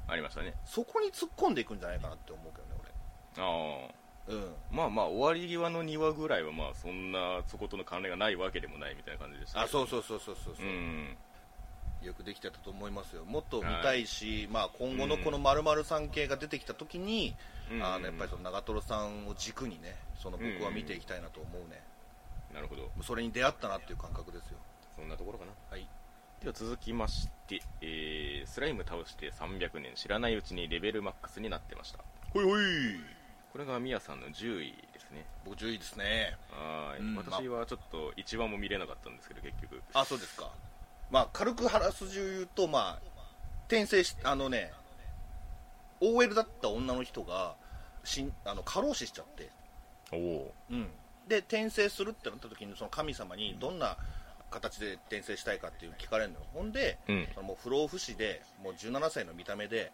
[0.06, 0.54] ありましたね。
[0.64, 2.74] そこに突っ込んでいくんじゃないかなって思うけどね
[3.38, 3.94] ああ。
[4.28, 4.54] 俺うん。
[4.70, 11.16] まあまあ終わり際の2話ぐらいはまあそんなそことの関連がないわけでもないみたいな感じでしたあそうそうそうそうそうそう、うん。
[12.02, 13.24] よくできてたと思いますよ。
[13.24, 17.34] もっと見たいし、まあ、今後のこの〇〇さん系が出てきた時に、
[17.72, 17.82] うん。
[17.82, 21.82] あのやっぱりその長瀞さんを軸にねその僕は見ていきたいなと思うね、
[22.52, 22.90] なるほど。
[23.02, 24.58] それに出会ったなっていう感覚ですよ
[24.96, 25.52] そんなところかな。
[25.70, 25.86] はい。
[26.40, 31.98] では続きまして、えースライム倒して300年知らないうちにレベルマックスになってました。
[32.32, 32.64] ほいほい。
[33.52, 35.24] これがミヤさんの10位ですね。
[35.44, 36.36] 僕10位ですね。
[36.50, 39.82] はーい、うん私はちょっと1話も見れなかったんですけど結局。
[39.94, 40.50] あそうですか。
[41.10, 42.98] まあ軽く腹筋を言うとまあ
[43.68, 44.72] 転生しあのね
[46.00, 47.54] OL だった女の人が
[48.04, 49.50] しんあの過労死しちゃって。
[50.12, 50.88] おおうん、
[51.26, 53.96] で転生するってなった時にその神様にどんな
[54.54, 56.46] 形で転生したいかっていうの聞かれるのよ。
[56.54, 57.28] ほんで、うん。
[57.34, 59.92] そのもう不老不死でもう17歳の見た目で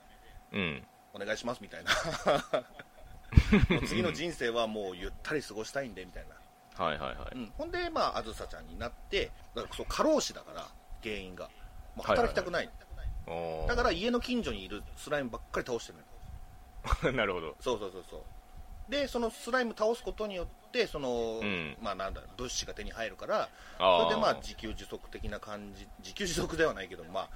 [0.53, 0.83] うん。
[1.13, 1.91] お願いしますみたいな。
[3.87, 6.25] 次の人生はもうゆったり過ごしたいんでみたい
[6.77, 10.69] な、はいはいはい、うん、ほんでまああずさちゃんになってだからそう過労死だから
[11.03, 11.49] 原因が。
[11.97, 12.71] もう働きたくない,、
[13.67, 15.99] だから家の近所にいるスライムばっかり倒してる
[17.03, 17.13] のよ。
[17.19, 17.57] なるほど。
[17.61, 18.23] そうそうそうそう
[18.91, 21.77] でそのスライム倒すことによってその、うん。
[21.81, 23.49] まあなんだ物資が手に入るから
[23.79, 27.29] それでまあ自給自足的な感じ自給自足ではないけどまあ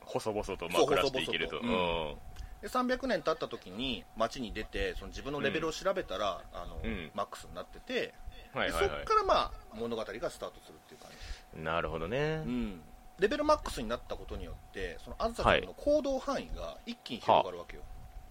[0.00, 1.58] 細々とまあ暮らしていけると。
[1.58, 2.14] 細々
[2.60, 7.10] で300年経った時に街に出てその自分のレベルを調べたら、あのうん。
[7.14, 8.12] マックスになってて、
[8.54, 8.82] うんはいはい。
[8.82, 12.80] はでそこからまあ物語がスタートするっていう感いなるほどね、じ、うん、
[13.18, 17.82] レベルマックスになったことによってそのあずさちゃんの行動範囲が一気に広がるわけよ、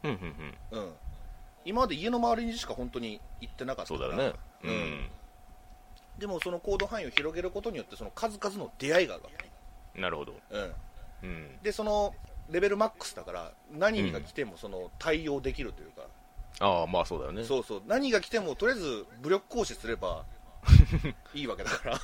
[0.03, 0.83] うんうんうん。
[0.83, 0.93] うん、
[1.69, 4.07] 今まで家の周りにしか本当に行ってなかったから。
[4.07, 4.39] そうだよね。
[4.63, 4.73] ううん。
[4.73, 5.09] ん、
[6.17, 10.33] でもその行動範囲を広げることによってその数々の出会いがあるわけ、なるほど。
[10.49, 10.73] うん、
[11.23, 11.57] うん。
[11.61, 12.15] でその
[12.49, 16.07] レベルマックスだから何が来てもその対応できるというか、
[16.59, 17.43] ああまあそうだよね。
[17.43, 17.81] そうそう。
[17.85, 20.25] 何が来てもとりあえず武力行使すれば
[21.35, 21.95] いいわけだから。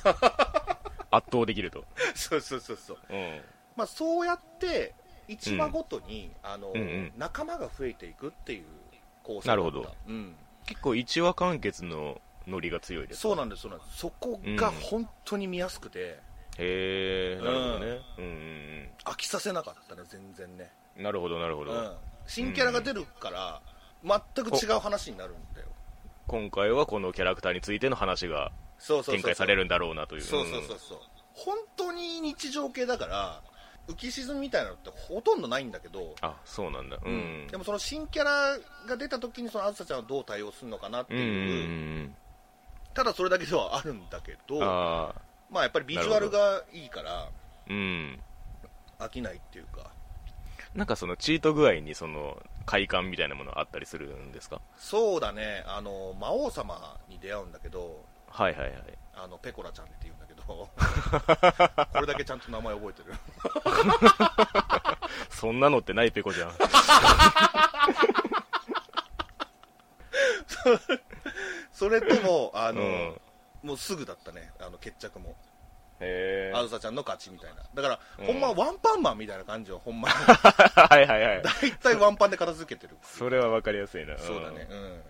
[1.10, 1.84] 圧倒できると。
[2.14, 3.40] そうそうそうそう、うん。
[3.74, 4.94] まあ、そうやって
[5.28, 7.12] 1話ごとに、あのうんうん。
[7.16, 8.64] 仲間が増えていくっていう
[9.26, 9.92] 構成なるほど。
[10.06, 10.34] うん、
[10.66, 13.98] 結構一話完結のノリが強いですそうなんですそうなんです。
[13.98, 16.20] そこが本当に見やすくて、
[16.58, 17.86] へえなるほどね。
[18.18, 18.24] うん。
[18.24, 21.92] うん飽きさせなかったね全然ね、うんなるほどなるほど、うん、
[22.26, 23.60] 新キャラが出るから、
[24.02, 25.66] 全く違う話になるんだよ。
[26.26, 28.50] 今回はこのキャラクターについての話が
[29.04, 30.22] 展開されるんだろうなという。
[30.22, 30.98] そうそうそうそう。
[31.34, 33.42] 本当に日常系だから
[33.88, 36.98] 浮き沈みみたいなのってほとんどないんだけど、あそうなんだ。
[37.04, 37.46] うん。
[37.50, 41.26] でもその新キャラが出た時にそのあずさちゃんはどう対応するのかなってうんうん。
[41.26, 42.14] いう、
[42.94, 47.28] ただそれだけではあるんだけどまあやっぱりビジュアルがいいから
[47.68, 48.20] うん。
[48.98, 49.90] 飽きないっていうか。
[50.74, 54.60] なんかそのチート具合にその快感みたいなものあったりするんですか？
[54.76, 55.64] そうだね。
[55.66, 58.74] あの魔王様に出会うんだけどはいはいはい。
[59.14, 60.15] あのペコラちゃんって言う
[61.92, 63.14] これだけちゃんと名前覚えてる。
[65.30, 66.52] そんなのってないペコじゃん。
[71.72, 73.20] それともあの、うん。
[73.62, 74.52] もうすぐだったね。
[74.60, 75.36] あの決着も。
[76.54, 77.62] あずさちゃんの勝ちみたいな。
[77.74, 78.26] だから、うん。
[78.26, 81.42] ほんまワンパンマンみたいな感じはほんまはいはいはい。
[81.42, 84.18] 大体ワンパンで片付けてるそれは分かりやすいな。
[84.18, 84.66] そうだね。
[84.70, 85.02] うん。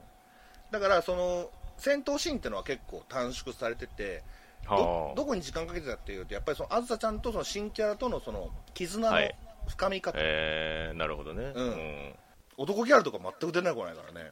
[0.70, 4.22] だからその戦闘シーンってのは結構短縮されてて
[4.68, 5.14] どはあ。
[5.14, 9.34] どこに時間かけてたっていうとやっぱりそのあずさちゃんとその新キャラとのその絆のはい。
[9.68, 11.52] 深み方、えー、なるほどね。
[11.54, 11.72] うん。
[11.72, 12.16] へ
[12.56, 14.30] 男キャラとか全く出てこないからね。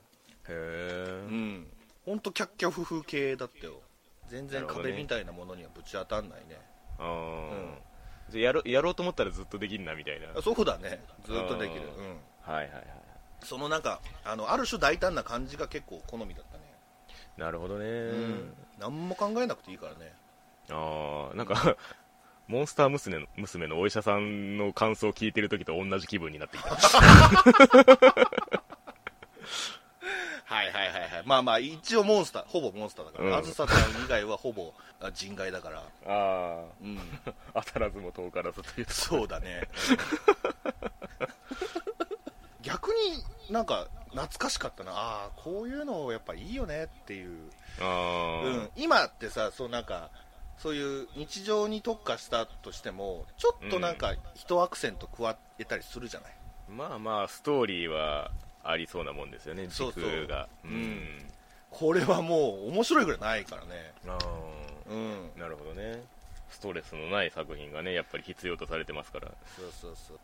[0.48, 1.32] えう。
[1.32, 1.66] ん。
[2.06, 3.80] 本当キャッキャフフ系だったよ。
[4.28, 6.58] 全然壁みたいなものにはぶち当たんないね。
[8.32, 10.28] やろやろうと思ったらずっとできんなみたいな。
[10.36, 11.04] あそうだね。
[11.24, 12.84] ずっとできる、うん、はいはいはい。
[13.42, 16.64] そのなんかあのある種大胆な感じが結構好みだったね。
[17.36, 17.86] なるほどね。
[17.86, 18.54] うん。
[18.78, 20.12] 何も考えなくていいからね
[20.70, 21.76] ああ、なんか、
[22.46, 26.70] モンスター娘の娘のお医者さんの感想を聞いてる時と同じ気分になってきた。
[30.44, 31.22] はいはいはいはい。
[31.24, 33.34] まあまあ一応モンスターほぼモンスターだから、うん。
[33.36, 35.82] あずさちゃん以外はほぼあ人外だから。
[36.06, 36.98] あうん。
[37.54, 38.86] あ、 当たらずも遠からずという。
[38.90, 39.68] そうだね。
[42.62, 44.92] 逆になんか懐かしかったな。
[44.92, 47.50] ああこういうのやっぱいいよねっていう。
[47.80, 50.10] ああ、うん、今ってさそうなんか
[50.58, 56.32] そういう日常に特化したとしてもちょっとなんか一アクセント加えたりするじゃない、
[56.70, 58.30] まあまあ、ストーリーは
[58.62, 60.48] ありそうなもんですよね、そうそう軸が。
[60.64, 61.30] ううんん。
[61.70, 64.18] これはもう面白いぐらいないからねあ
[64.88, 66.02] うんあ、なるほどね。
[66.48, 69.32] ストレスのない作品がね、やっぱり必要とされてますから。
[69.56, 70.20] そうそうそう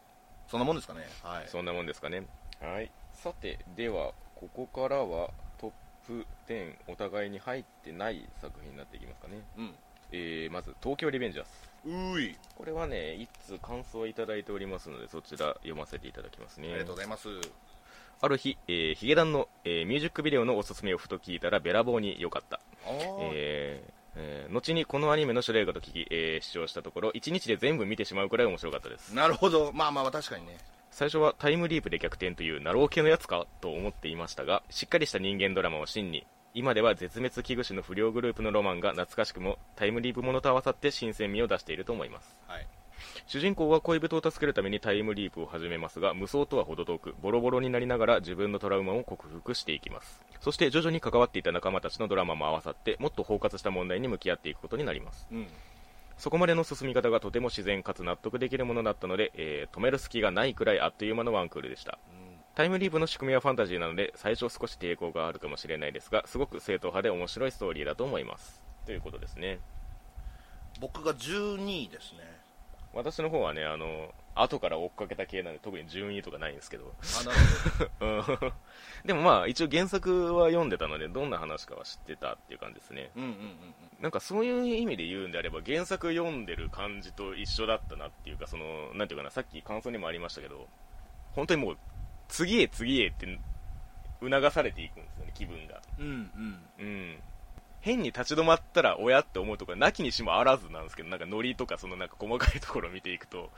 [0.49, 1.01] そんなもんですかね？
[1.23, 2.25] はいそんなもんですかね。
[2.61, 2.91] はい。
[3.13, 5.73] さて、では、ここからはトッ
[6.07, 9.43] プ10、お互いに入ってない作品になっていきますかね。
[9.59, 9.75] うん
[10.13, 11.51] えー、まず、東京リベンジャーズ。
[11.87, 16.69] うーいこれはね、一通感想をいただいておりますので、そちら読ませていただきますね。
[16.69, 17.29] ありがとうございます
[18.23, 22.61] ある日、えーヒゲダンの、えーミュージックビデオのおすすめをふと聞いたら、べらぼうに良かった。
[22.87, 29.15] えーえー後にこのアニメの主題歌と聞き、えー視聴したところ、1日で全部見てしまうくらい面白かったです。
[29.15, 30.59] なるほどまあまあまあ確かにね
[30.91, 42.37] 最初はタイムリープで逆転というなろう系のやつかと思っていましたがしっかりした人間ドラマを芯に今では絶滅危惧種の不良グループのロマンが懐かしくもタイムリープものと合わさって新鮮味を出していると思います。
[42.49, 42.67] はい。
[43.27, 50.21] 主人公は恋人を助けるためにタイムリープを始めますが無双とは程遠くボロボロになりながら自分のトラウマを克服していきます。
[50.41, 55.29] そして徐々に関わっていた仲間たちのドラマも合わさってもっと包括した問題に向き合っていくことになります。
[55.31, 55.47] うん。
[56.19, 61.99] そこまでの進み方がとても自然かつ納得できるものだったので、えー止める隙がないくらいあっという間のワンクールでした
[62.61, 68.61] タイムリープの仕組みはファンタジーなので最初少し抵抗があるかもしれないですがすごく正統派で面白いストーリーだと思います。
[68.85, 69.61] ということですね。
[70.79, 72.19] 僕が12位ですね。
[72.93, 76.93] 私の方はねあの後から追っかけた系なんで特に順位とかないんですけど。
[77.23, 78.53] あなる うん。
[79.09, 83.11] でもまあ一応原作は読んでたのでどんな話かは知ってたっていう感じですね。
[83.15, 83.75] ほどうんうんうん。
[84.03, 90.69] なんかそういう意味で言うんであれば原作読んでる感じと一緒だったなっていうかそのなんていうかなさっき感想にもありましたけど
[91.33, 91.79] 本当にもう
[92.31, 93.39] 次へ次へって
[94.21, 95.81] 促されていくんですよね気分が。
[95.99, 96.61] うんうん。
[96.79, 97.17] うん。
[97.81, 103.51] 変に立ち止まったら親って思うところなきにしもあらずなんですけどなんかノリとかそのなんか細かいところを見ていくと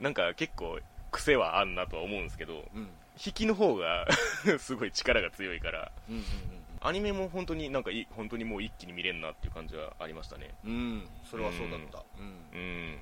[0.00, 0.78] なんか結構
[1.10, 2.80] 癖はあんなとは思うんですけどうん。
[2.80, 2.88] うん
[3.22, 4.06] 引きの方が
[4.58, 6.22] すごい力が強いからうんうん
[6.80, 10.54] アニメも本当になんかいい本当にもう一気に見れるなっていう感じはありましたね。
[10.64, 10.72] うん。
[10.72, 12.02] うんそれはそうだった。
[12.18, 12.58] うん。
[12.58, 12.92] うん。
[12.92, 13.00] やっ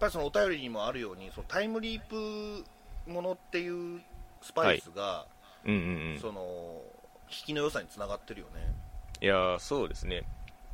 [0.00, 2.64] ぱりそのお便りにもあるようにそのタイムリープ
[3.10, 4.00] ものっていう
[4.42, 5.26] スパイスが、
[5.64, 6.18] うんうんうん。
[6.20, 6.82] その
[7.30, 8.74] 引きの良さにつながってるよね。
[9.20, 10.22] いやーそうですね。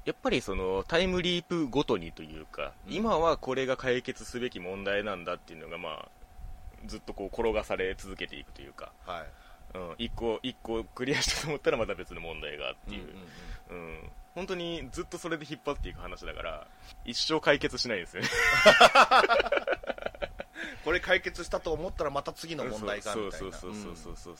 [0.04, 2.94] やっぱりそのタイムリープごとにというか、うん。
[2.94, 6.08] 今はこれが解決すべき問題なんだっていうのがまあ
[6.86, 9.26] ずっとこう転がされ続けていくというか、はい。
[9.76, 13.08] うん、一個一個クリアしたと思ったらまた別の問題がっていう、
[13.70, 14.10] うん。
[14.34, 16.66] 本当にずっとそれで引っ張っていく話だから
[17.04, 18.28] 一生解決しないですよね
[20.84, 23.48] これ解決したと思ったらまた次の問題かそうみたいな。
[23.56, 24.36] そうそうそうそう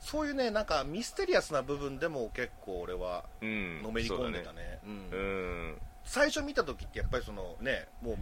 [0.00, 8.16] そういうねなんかミステリアスな部分でも結構俺はのめり込んでたねうんうん最初見た時ってやっぱりそのねもう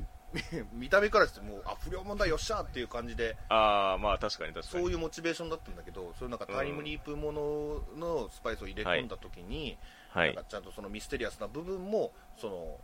[0.75, 9.79] 見た目からしてもうあ不良問題よっしゃっていう感じでああまあ確かに確かにそういうモチベーションだったんだけどそういうなんかタイムリープもののスパイスを入れ込んだ時に、
[10.11, 12.77] はいなんかちゃんとそのミステリアスな部分もその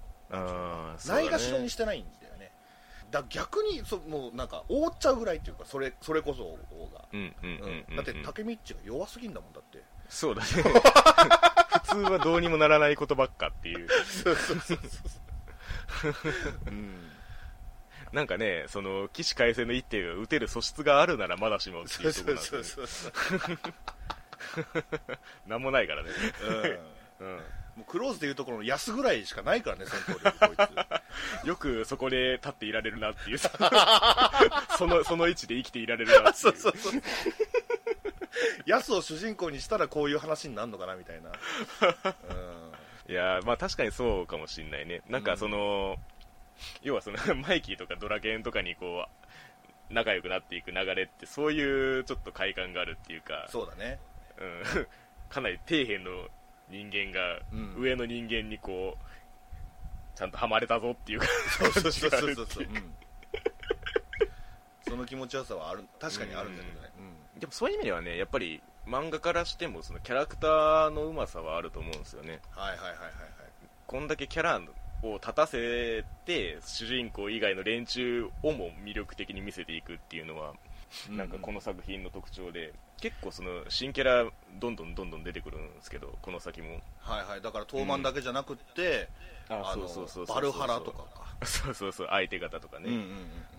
[1.06, 2.33] ないがしろにしてないんだよ
[3.14, 6.58] だ逆にそもうなんか覆っちゃうぐらいっていうかそれそれこそ
[6.92, 9.82] が、うんうんうんうん、うん、だって竹道が弱すぎんだもんだって。
[10.08, 10.48] そうだね。
[11.84, 13.88] 普通はどうにもならないことばっかっていう。
[16.66, 17.10] うん。
[18.12, 24.84] なんかねその起死回生の一手が打てる素質があるならまだしもってそいううところそうそうなんですよねそう。
[25.50, 26.10] なんもないからね。
[26.42, 27.26] うんうん。
[27.76, 30.66] もうクローズでいうところの安ぐらいしかないからね戦闘力こい
[31.42, 31.46] つ。
[31.46, 33.38] よくそこで立っていられるなっていう。
[34.78, 37.02] そのその位置で生きていられるなってい そううそうそう。
[38.66, 41.30] ヤスを主人公にしたらこういう話になるのかなみたいな、
[43.08, 45.02] いやーまあ確かにそうかもしんないね。
[45.08, 45.96] なんかその、
[46.82, 49.06] 要はそのマイキーとかドラケンとかにこ
[49.90, 53.46] う仲良くなっていく流れってそういうちょっと快感があるっていうか。
[53.50, 53.98] そうだね。
[54.38, 54.44] う
[54.80, 54.86] ん、
[55.28, 56.28] かなり底辺の
[56.74, 57.74] 人間がうん。
[57.80, 61.26] 上の人間にこうちゃんとハマれたぞっていうか
[61.58, 62.34] そうそうそう感そう。
[62.34, 62.94] そう、ううん。
[64.88, 66.88] その気持ちよさはある確かにあるんだけどね、
[67.38, 72.40] でもそういう意味ではねやっぱり漫画からしてもそのキャラクターのうまさはあると思うんですよね。
[72.50, 73.14] はいはいはいはいはい。
[73.86, 74.60] こんだけキャラ
[75.02, 80.56] を立たせて主人公以外の連中をも魅力的に見せていくっていうのはうん
[81.10, 86.80] なんかこの作品の特徴で、結構その新キャラどんどんどんどん出てくるんですけどこの先も。
[87.00, 87.40] はいはい。
[87.42, 89.08] だから東漫だけじゃなくって、
[89.48, 89.88] あの
[90.26, 91.46] バルハラとかか。
[91.46, 92.06] そうそうそう。
[92.10, 92.96] 相手方とかうんうんね、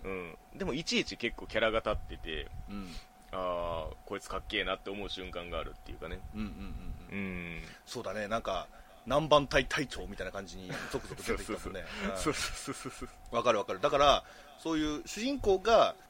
[0.04, 0.58] うん。
[0.58, 2.76] でもいちいち結構キャラが立っててうん。
[2.76, 2.86] うん
[3.32, 6.20] ああこいつかっけえなって思う瞬間があるっていうかね。
[6.34, 7.24] うんうんうんうん。
[7.24, 7.62] うん。
[7.84, 8.28] そうだね。
[8.28, 8.68] なんか
[9.04, 11.84] 南蛮隊隊長みたいな感じに続々出てきたもんね。
[12.16, 13.08] そうそうそうそう。
[13.32, 13.36] うん。
[13.36, 13.80] わかるわかる。
[13.80, 14.24] だから
[14.58, 16.05] そういう主人公がえー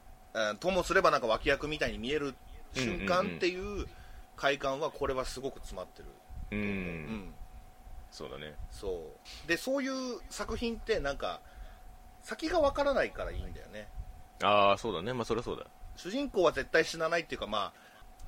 [0.59, 2.35] ともすればなんか脇役みたいに見える
[2.73, 3.87] 瞬間っていう
[4.35, 6.05] 快感はこれはすごく詰まってる。
[6.51, 7.33] うん、うん。
[8.11, 8.53] そうだね。
[8.71, 8.89] そ
[9.45, 9.47] う。
[9.47, 11.41] でそういう作品ってなんか
[12.21, 13.87] 先がわからないからいいんだよね。
[14.43, 15.13] ああそうだね。
[15.13, 15.65] まあそりゃそうだ。
[15.95, 17.73] 主人公は絶対死なないっていうかま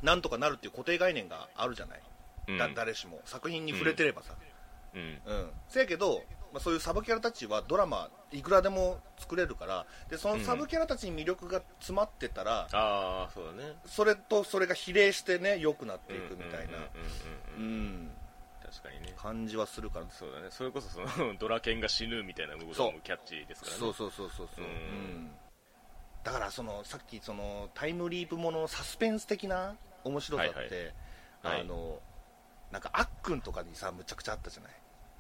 [0.02, 2.02] あなんとかなるっていう固定概念があるじゃない、
[2.48, 2.58] うん。
[2.58, 3.22] だ誰しも。
[3.26, 4.34] 作品に触れてればさ。
[4.42, 4.49] うん
[4.94, 9.86] うん、せやけど、まあ、そういうサブキャラたちはドラマいくらでも作れるから。
[10.10, 13.76] でそのサブキャラたちに魅力が詰まってたら、ああそうだね。
[13.86, 16.78] それとそれが比例してね良くなっていくみたいな。
[17.58, 18.12] うんうんうんうんうんうん。
[18.64, 19.14] 確かにね。
[19.18, 20.06] 感じはするから。
[20.10, 20.48] そうだね。
[20.50, 22.94] それこそその ドラケンが死ぬみたいな部分そう。
[22.94, 23.80] もキャッチーですからね。
[23.80, 24.72] そうそうそうそうそう、うん。
[24.72, 25.32] うん。
[26.24, 31.54] だからそのさっきそのタイムリープもののサスペンス的な面白さって、はいはい。
[31.56, 31.62] はい。
[31.62, 32.00] あの
[32.72, 34.72] なんかあっくんとかにさむちゃくちゃあったじゃない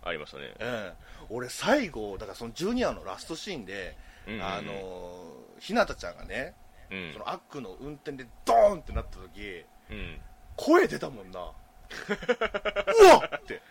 [0.03, 0.53] ありましたね。
[0.59, 4.45] うん、俺最後だからそのジュニアのラストシーンで、うんうんうん。
[4.45, 6.53] あのひなたちゃんがね、
[6.91, 7.13] うん。
[7.13, 10.19] そのアックの運転でドーンってなった時うん。
[10.55, 11.39] 声出たもんな。
[11.41, 13.61] うわっって。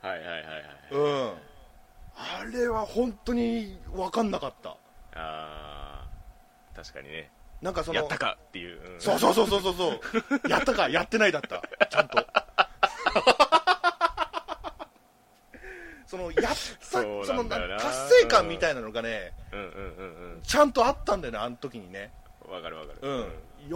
[0.00, 1.34] はいはいはいはいうん。
[2.16, 4.70] あれは本当に分かんなかった。
[4.70, 4.76] あ
[5.14, 6.08] あ
[6.74, 7.30] 確かにね。
[7.60, 9.00] なんかそのやったかっていう、うん。
[9.00, 10.48] そうそうそうそうそう。
[10.48, 11.62] やったかやってないだった。
[11.86, 12.18] ちゃんと
[16.10, 17.62] そのやったそうその達
[18.20, 19.68] 成感みたいなのがねうんうんう
[20.38, 22.10] んちゃんとあったんだよねあの時にね。
[22.14, 22.98] うんわかるわかる。
[23.00, 23.18] うん、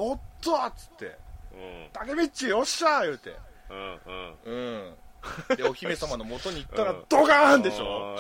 [0.09, 1.05] やったっつって。
[1.53, 3.37] うん「竹道よっしゃ!」言うて。
[3.71, 4.35] うんうん。
[4.45, 5.57] うん。
[5.57, 7.05] でお姫様の元に行ったらうん。
[7.09, 8.17] ドカーンでしょ、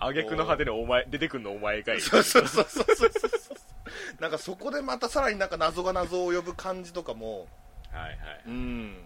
[0.00, 2.00] あげくの果てでお前出てくんのお前かい。
[2.00, 3.30] そうそうそうそうそうそう。
[4.20, 7.46] なんかそこでまたさらになんか謎が謎を呼ぶ感じとかも。
[7.92, 8.16] はいはい。
[8.46, 8.96] うん。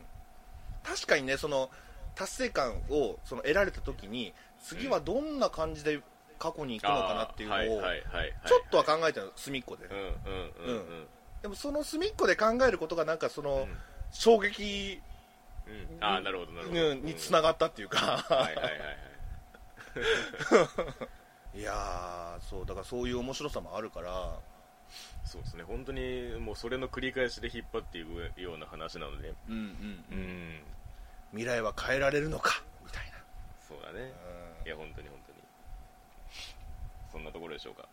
[0.82, 1.70] 確かにねその
[2.20, 6.02] 達成感をその得られた時に次はどんな感じで
[6.38, 7.82] 過去に行くのかなっていうのを
[8.46, 9.86] ちょっとは考えてる隅っこで。
[9.86, 10.06] うんうん
[10.66, 11.06] うんうん。
[11.40, 13.68] でもその隅っこで考えることがなんかそのうん。
[14.12, 15.00] 衝撃
[17.04, 17.98] につながったっていうか。
[17.98, 18.78] はいはいはいは
[21.56, 21.62] いい。
[21.62, 24.38] やーそうだからそういう面白さもあるから。
[25.24, 25.62] そうですね。
[25.62, 29.32] 本当にもうそれの繰り返しで引っ張っていくような話なので。
[29.48, 30.04] うんうん。
[30.10, 30.60] うん
[31.32, 32.62] 未来は変えられるのか？
[32.84, 33.12] みたい
[33.68, 34.00] そうだね。
[34.00, 35.38] ないや本当に本当に。
[37.12, 37.88] そんなところでしょうか。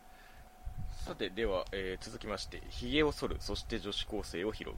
[1.05, 4.73] さてでは、えー続きましてひげを剃るそして女子高生を拾う。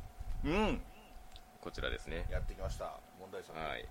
[0.46, 0.82] うん、うん、
[1.62, 2.26] こちらですね。
[2.30, 2.94] やってきました。
[3.20, 3.58] 問題作。
[3.58, 3.88] はい。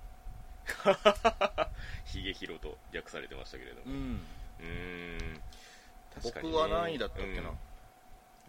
[2.04, 3.86] ひげ拾うと略されてましたけれども。
[3.86, 4.20] うん。
[4.60, 5.40] うーん。
[6.14, 7.58] 確かに、ね、僕は何位だったっけな、うん。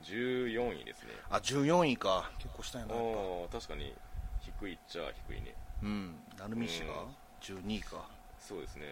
[0.04, 1.14] 14位ですね。
[1.30, 2.30] あ14位か。
[2.40, 3.20] 結構したいなやっぱ。
[3.20, 3.94] ああ確かに。
[4.42, 6.16] 低いっちゃ低いねうん。
[6.38, 6.94] 成美氏が？
[6.94, 7.58] うん。
[7.68, 8.06] 12位か。
[8.40, 8.86] そうですね。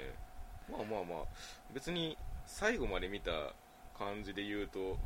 [0.72, 1.26] まあまあまあ。
[1.74, 3.32] 別に最後まで見た
[3.98, 4.98] 感じで言うと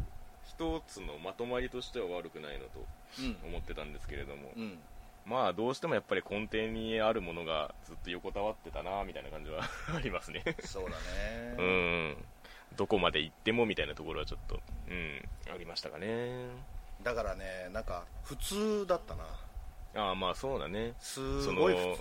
[0.48, 2.86] 一つのまとまりとしては悪くないのと
[3.20, 3.50] うん。
[3.50, 4.80] 思ってたんですけれども、うん。
[5.26, 9.62] まあどうしてもやっぱり根底にあるものがずっと横たわってたなみたいな感じは
[9.96, 10.44] ありますね。
[10.66, 11.56] そうだね。
[11.58, 12.26] うん。
[12.78, 15.30] どこまで行ってもみたいなところはちょっとうん。
[15.54, 16.48] ありましたかね。
[17.04, 19.26] だからねなんか普通だったな
[19.94, 20.94] ああまあそうだね。
[21.00, 21.98] すごい普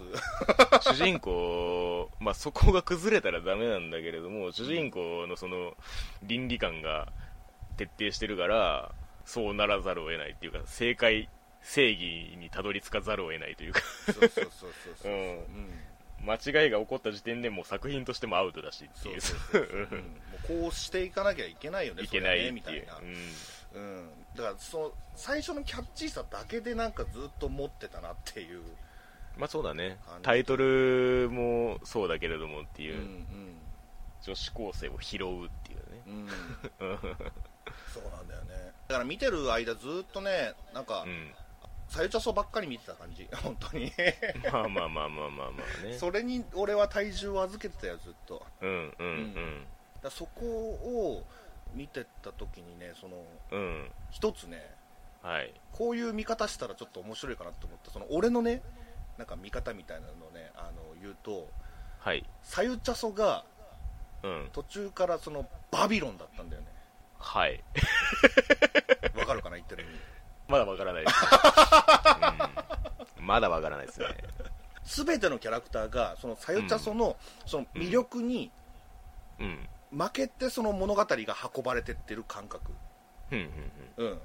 [0.81, 0.93] 通。
[0.93, 5.77] 主人公、 まあ、そこが崩れたらダメなんだけれども主人公のその
[6.23, 7.13] 倫理観が
[7.77, 11.29] 徹底してるからそうならざるを得ないっていうか正解
[11.63, 13.81] 正義にたどり着かざるを得ないというか。
[13.81, 14.73] そうそうそうそう
[15.03, 15.13] そう。
[15.13, 15.19] うん。
[15.19, 15.91] うん。
[16.25, 20.03] 間違いが起こった時点でもう作品としてもアウトだしってそいう
[20.47, 23.15] こうしていかなきゃいけないよね いけないねみたいな、うん、
[24.37, 28.63] だからその最初のキャッチーさだけでなんかずっと持ってたなっていう、
[29.37, 29.99] まあそうだね。
[30.23, 33.25] タイトルもそうだけれどもってうんいう、
[34.23, 36.03] 女子高生を拾うっていうね。
[36.07, 36.15] うん。
[36.15, 36.99] うん、
[37.93, 38.73] そうなんだよね。
[38.89, 41.33] だから見てる間ずっとねなんか、うん。
[41.89, 43.29] さゆちゃそばっかり見てた感じ。
[43.43, 43.93] 本当に。
[44.53, 45.95] まあまあまあまあまあまあね。
[45.99, 48.47] それに俺は体重を預けてたよずっと。
[48.61, 49.07] うんうん。
[49.07, 49.35] うん。
[49.97, 51.27] だからそこを
[51.75, 53.17] 見てた時にねその
[53.53, 53.91] うん。
[54.11, 54.75] 一つね
[55.23, 55.53] はい。
[55.73, 58.63] こういう見方したらちょっと面白いかなと思ったその俺のね
[59.19, 61.49] なんか見方みたいなのをねあの言うと
[61.99, 62.25] はい。
[62.43, 63.45] さゆちゃそが
[64.23, 64.49] うん。
[64.53, 66.69] 途中からそのバビロンだったんだよね。
[67.19, 67.63] はい。
[69.15, 70.01] わかるかな言ってる意味。
[70.49, 71.05] まだわからない。
[71.05, 71.17] です、
[73.19, 74.07] うん、まだわからないですね。
[74.85, 77.17] 全てのキャラクターがそのさゆちゃその,、
[77.47, 78.51] その魅力に
[79.39, 82.73] うん負けてその物語が運ばれてってる感覚、
[83.31, 83.51] うん
[83.99, 84.19] うんうん、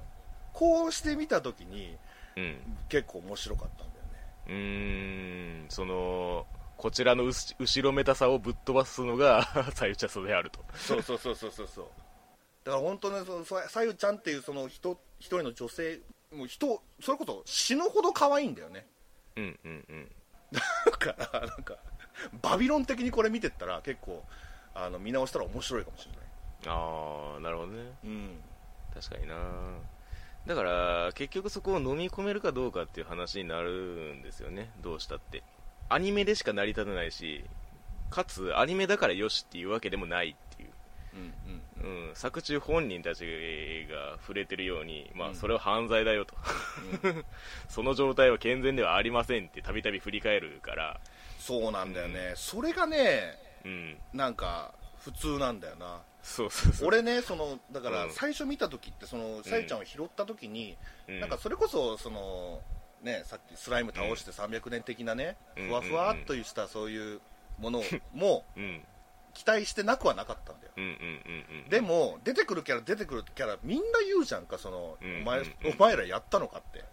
[0.52, 1.96] こうして見た時に
[2.36, 2.42] うん。
[2.42, 2.56] うん
[2.88, 4.24] 結構面白かったんだよね。
[4.48, 5.70] うーん。
[5.70, 6.46] その
[6.76, 9.42] こちらのうし後ろめたさをぶっ飛ばすのが
[9.74, 10.64] さゆちゃそであると。
[10.74, 11.86] そうそうそうそうそうそう。
[12.64, 16.00] だから本当にそのささゆちゃんっていうその人一人の女性
[16.32, 18.86] もう人それこそ死ぬほど可愛いんだよね。
[19.36, 20.10] うんうんうん。
[20.52, 21.76] だからなんか
[22.40, 24.24] バビロン的にこれ見てったら結構
[24.76, 26.20] あの見直したら面白いかもしれない。
[26.66, 27.82] ああなるほどね。
[28.04, 28.38] うん。
[28.94, 29.34] 確かにな。
[30.46, 34.70] だから結局そこを飲み込めるかどうかっていう話になるんですよね。
[34.82, 35.42] どうしたって。
[35.88, 37.44] アニメでしか成り立たないし
[38.10, 40.70] かつアニメだからよしっていうわけでもないっていう。
[41.14, 42.08] うんうん。
[42.08, 43.24] うん、作中本人たち
[43.90, 45.34] が触れてるように、まあ、うん。
[45.34, 46.34] それは犯罪だよと、
[47.68, 51.00] その状態は健全ではありませんってたびたび振り返るから、
[51.38, 53.45] そうなんだよね、それがねうん、
[54.12, 56.02] なんか普通なんだよな。
[56.22, 58.10] そうそうそう、俺ねそのだからうん。
[58.12, 60.76] 最初見た時ってそのさゆちゃんを拾った時に、
[61.08, 61.20] うん。
[61.20, 62.60] なんかそれこそその
[63.02, 65.68] ねさっきスライム倒して300年的なね、うん。
[65.68, 67.20] ふわふわっとしたそういう
[67.58, 68.82] もの もうん、
[69.34, 70.72] 期待してなくはなかったんだよ。
[71.68, 76.84] でも出てくるキャラ出てくるキャラみんな言うじゃんかその、うんお前うんお前らやったのかって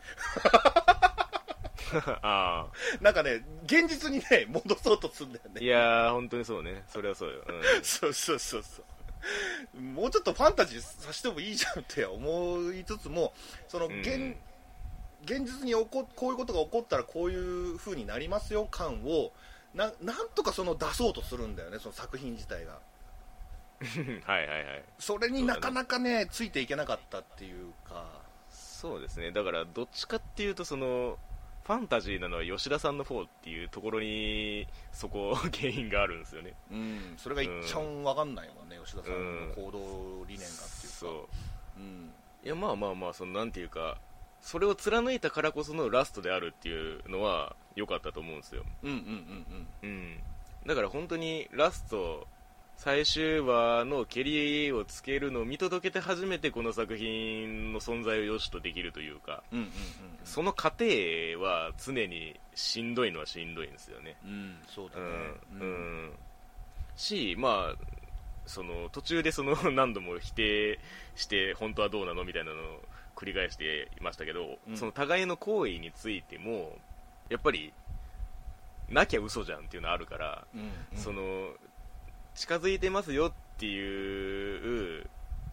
[2.22, 2.68] あ
[3.02, 9.82] なんかね現実にね戻そうとするんだよあ、いねやー、本当にそうね、それはそうよ、うん、 そうそうそうそう。
[9.82, 13.34] もうちょっとファンタジーさせてもいいじゃんって思いつつも
[13.68, 14.38] その現,、うん。
[15.24, 19.32] 現実に起ここういうことが起こったらこういう風になりますよ感を
[19.74, 22.80] ななんとかその出そうとするんだよねその作品自体が。
[24.26, 28.24] はいはいはい、それになかなかねついていけなかったっていうか。
[28.84, 31.18] そうですね、だからどっちかっていうと、その、
[31.66, 36.54] ファンタジーなのは吉田さんの方っていうところに、そこ、原因があるんですよね。
[36.72, 37.14] うん。
[37.18, 40.98] それが一番わかんないもんね、吉田さんの行動理念がっていうか。
[40.98, 41.28] そう。
[41.78, 42.14] うん。
[42.44, 43.98] いやまあまあまあそのなんていうか
[44.42, 48.64] それを貫いたからこそのラストであるっていうのは良かったと思うんですよ。
[48.84, 48.98] うんうん
[49.82, 49.90] うん。
[49.90, 50.20] うん。
[50.68, 52.28] だから本当にラスト
[52.78, 59.72] 最終話の蹴りをつけるのを見届けて初めてこの作品の存在を良しとできるというかうんうんうん
[60.26, 60.86] その過程
[61.42, 64.16] は常にしんどいのはしんどいんですよね。
[64.24, 65.04] うんうんそうだね。
[65.54, 66.12] うん、うん、
[66.96, 67.76] しまあ
[68.46, 70.80] その途中でその何度も否定
[71.16, 72.82] して本当はどうなのみたいなのを
[73.16, 74.78] 繰り返していましたけど、うん。
[74.78, 76.78] その互いの行為についても
[77.30, 77.74] やっぱり
[78.90, 80.64] なきゃ嘘じゃんっていうのあるから、うんう
[80.96, 80.98] ん。
[80.98, 81.22] その
[82.36, 85.06] 近づいてますよっていう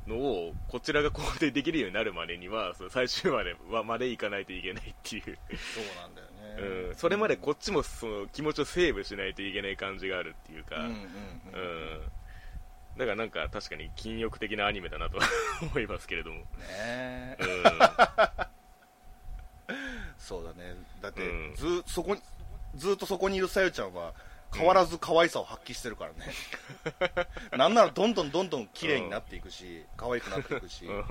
[0.07, 5.35] のをこちらが肯定できるようになるまでにはその最終話ではまでいかないといけないっていう、そう
[6.01, 6.89] なんだよね。
[6.89, 12.01] うん、それまでこっちもその気持ちをセーブしないといけない感じがあるっていうか、うん
[12.99, 15.19] だからなんか確かに禁欲的なアニメだなと
[15.63, 17.37] 思いますけれども、ねえ。
[17.39, 17.47] う
[20.19, 20.75] そうだね。
[21.01, 21.55] だって、うん。
[21.55, 22.21] ずそこに
[22.75, 24.13] ずっとそこにいるさゆちゃんは
[24.53, 26.33] 変わらず可愛さを発揮してるからね、
[27.57, 31.05] なんならどんどんどんどん綺麗になっていくし、可愛くなっていくし、ん。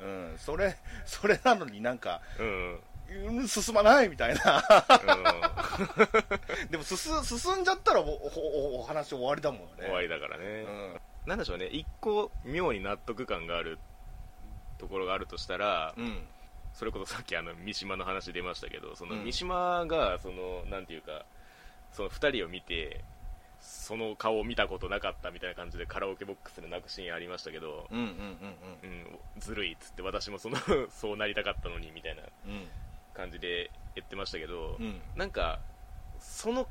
[0.00, 2.80] うん、それそれなのになんか、うん。
[3.10, 4.64] うん、進まないみたいな。
[6.62, 6.70] うん。
[6.70, 9.66] でも進進んじゃったらおおおお話終わりだもんね。
[9.80, 11.00] 終わりだからね、うん。
[11.26, 11.66] なんでしょうね。
[11.66, 13.78] 一個妙に納得感がある
[14.78, 16.26] ところがあるとしたら、うん。
[16.72, 19.24] それこそさっきあの三島の話出ましたけどそのうん。
[19.24, 21.26] 三島がそのなんていうか
[21.92, 23.04] その2人を見て
[23.60, 28.08] その顔を見たことなかったみたいな感じでカラオケボックスで泣くシーンありましたけど、うんうんうん
[28.82, 30.56] うん、ずるいっつって私もその
[30.90, 32.68] そうなりたかったのにみたいなうん。
[33.20, 35.00] 感じで言ってましたけど、うん。
[35.16, 35.60] なんか
[36.18, 36.66] その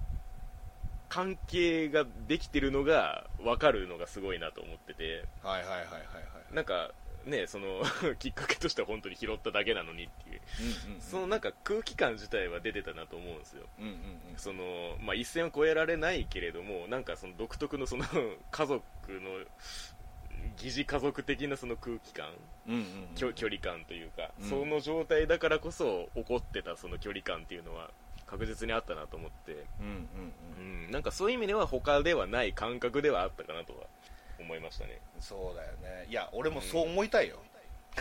[1.08, 5.26] 関係ができてるのが分かるのがすごいなと思ってて。
[5.44, 6.00] はいはいはいはいは
[6.52, 6.54] い。
[6.54, 6.92] なんか
[7.30, 7.84] ねその
[8.20, 10.42] きっかけとしては本当に拾っただけなのにっていう。
[10.60, 11.02] うんうんうん。
[11.02, 13.66] そのなんか空気感自体は出てたなと思うんですよ。
[13.80, 14.38] うんうんうん。
[14.38, 18.06] その、まあ、一線を越えられないけれどもなんかその独特のその
[18.52, 19.46] 家族の
[20.58, 22.34] 疑似家族的なその空気感、
[22.68, 24.50] うんうんきょ距離感というか、うん。
[24.50, 27.92] その状態だからこそ起こってたその距離感っていうのは
[28.26, 30.86] 確実にあったなと思って、うんうんうん。
[30.86, 33.88] うん、なんかそういう意味では他ではない感覚ではあったかなとは
[34.40, 35.00] 思いましたね。
[35.20, 36.08] そうだよね。
[36.10, 37.38] いや俺もそう思いたいよ、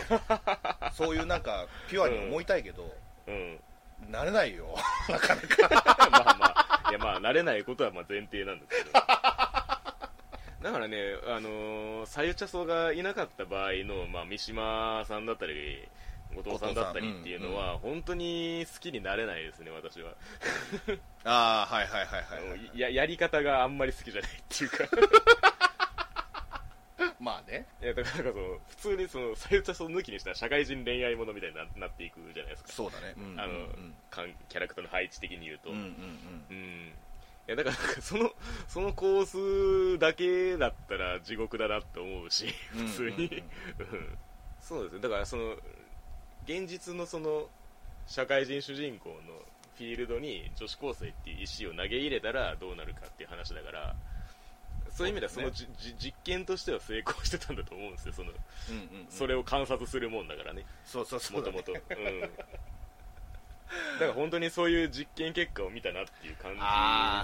[0.93, 2.95] そういうなんかピュアに思いたいけど、
[3.27, 3.59] うん。
[4.07, 4.75] なれないよ。
[5.09, 6.09] なかなか。
[6.09, 8.91] まあまあいやまあ慣れないことはまあ前提なんですけど。
[10.61, 15.87] だからねあのー、さゆちゃそがいなかった場合の、まあ、三島さんだったり
[16.35, 20.11] 後藤さんだったりっていうのは、本当に好きになれないですね私は。
[21.23, 25.48] ああはいはいはいはい、はい、ややり方があんまり好きじゃないっていうか
[27.19, 27.65] まあね。
[27.81, 32.71] いやだからなんかその普通にそのさゆちゃそ抜きにしたら社会人恋愛ものみたいにななっていくじゃないですか。
[32.71, 36.45] そうだね、うんあの、うんかんキャラクターの配置的に言うと、うんうんうん。
[36.49, 36.87] うん。
[36.87, 36.91] い
[37.47, 38.31] やだからその
[38.67, 43.43] そのコースだけだったら地獄だなって思うしうん普通に、
[43.79, 44.17] うん。
[44.61, 44.99] そうですね。
[45.01, 45.55] だからその
[46.45, 47.47] 現実のその
[48.07, 49.15] 社会人主人公の
[49.77, 53.95] フィールドに女子高生っていう石を投げ入れたらどうなるかっていう話だから
[54.99, 59.07] そういう意味ではそのじ、じ実験としては成功してたんだと思うんですよそのうんうんうん。
[59.09, 60.65] それを観察するもんだからね。
[60.83, 61.79] そうそうそうもともとうん。
[61.79, 66.57] だから本当にそういう実験結果を見たなっていう感じ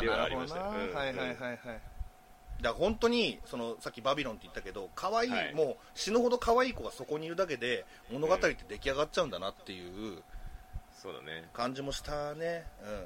[0.05, 1.57] ではありましたよ、うはいはいはいはい。
[1.57, 1.79] だか
[2.61, 5.53] ら本当にそのさっきバビロンって言ったけど可愛い、はい。
[5.53, 10.23] もう死ぬほど可愛い子がそこにいるだけで物語って出来上がっちゃうんだなっていう
[11.05, 11.47] そうだね。
[11.53, 12.89] 感じもしたね、うん。
[12.89, 13.03] うん。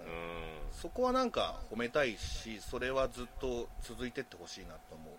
[0.71, 5.15] そこはなんか褒めたいしそれはずっと続いてってほしいなと思う。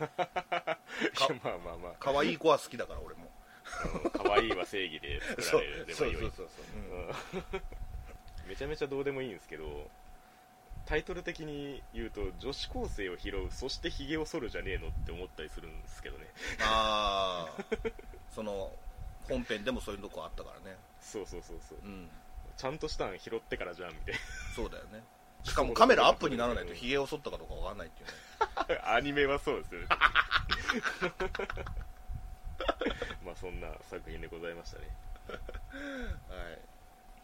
[1.44, 1.92] まあまあまあ。
[2.00, 3.24] 可愛い子は好きだから俺も。
[3.24, 6.48] うん可愛いは正義で作られればそうよいそうそう。
[6.48, 7.08] そう、うん。
[7.08, 7.12] うん。
[8.48, 9.90] めちゃめちゃどうでもいいんですけど
[10.86, 16.26] タイトル的に言うと女子高生を拾うそしてヒゲを剃るじゃねえのって思ったりするんですけどね。
[16.60, 17.64] ああ
[18.34, 18.70] その
[19.28, 20.76] 本編でもそういうとこあったからね。
[21.00, 21.78] そうそうそうそう。
[21.82, 22.08] うん。
[22.56, 24.14] ちゃんとしたん拾ってからじゃんみたい
[24.54, 25.02] そうだよね。
[25.44, 28.14] しかもカメラアップにならないとヒゲを剃ったかどうかわかんないっていうね。
[28.82, 29.86] な アニメはそうですよね。
[33.24, 34.88] まあそんな作品でございましたね。
[35.28, 35.36] は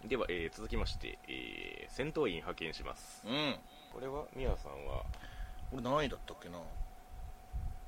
[0.04, 0.08] い。
[0.08, 3.22] では、えー続きまして、えー戦闘員派遣します。
[3.26, 3.58] うん。
[3.92, 5.04] これはミヤさんは？
[5.72, 6.58] 俺何位だったっけな？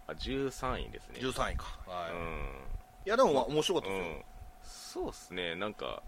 [0.09, 1.21] あ13位ですね。
[1.21, 1.79] 13位か。
[1.87, 2.13] はい、い。
[2.13, 2.65] うん
[3.09, 4.05] やでもまあ面白かったうで
[4.65, 5.55] すよ、ん、そうですね。
[5.57, 6.03] なんか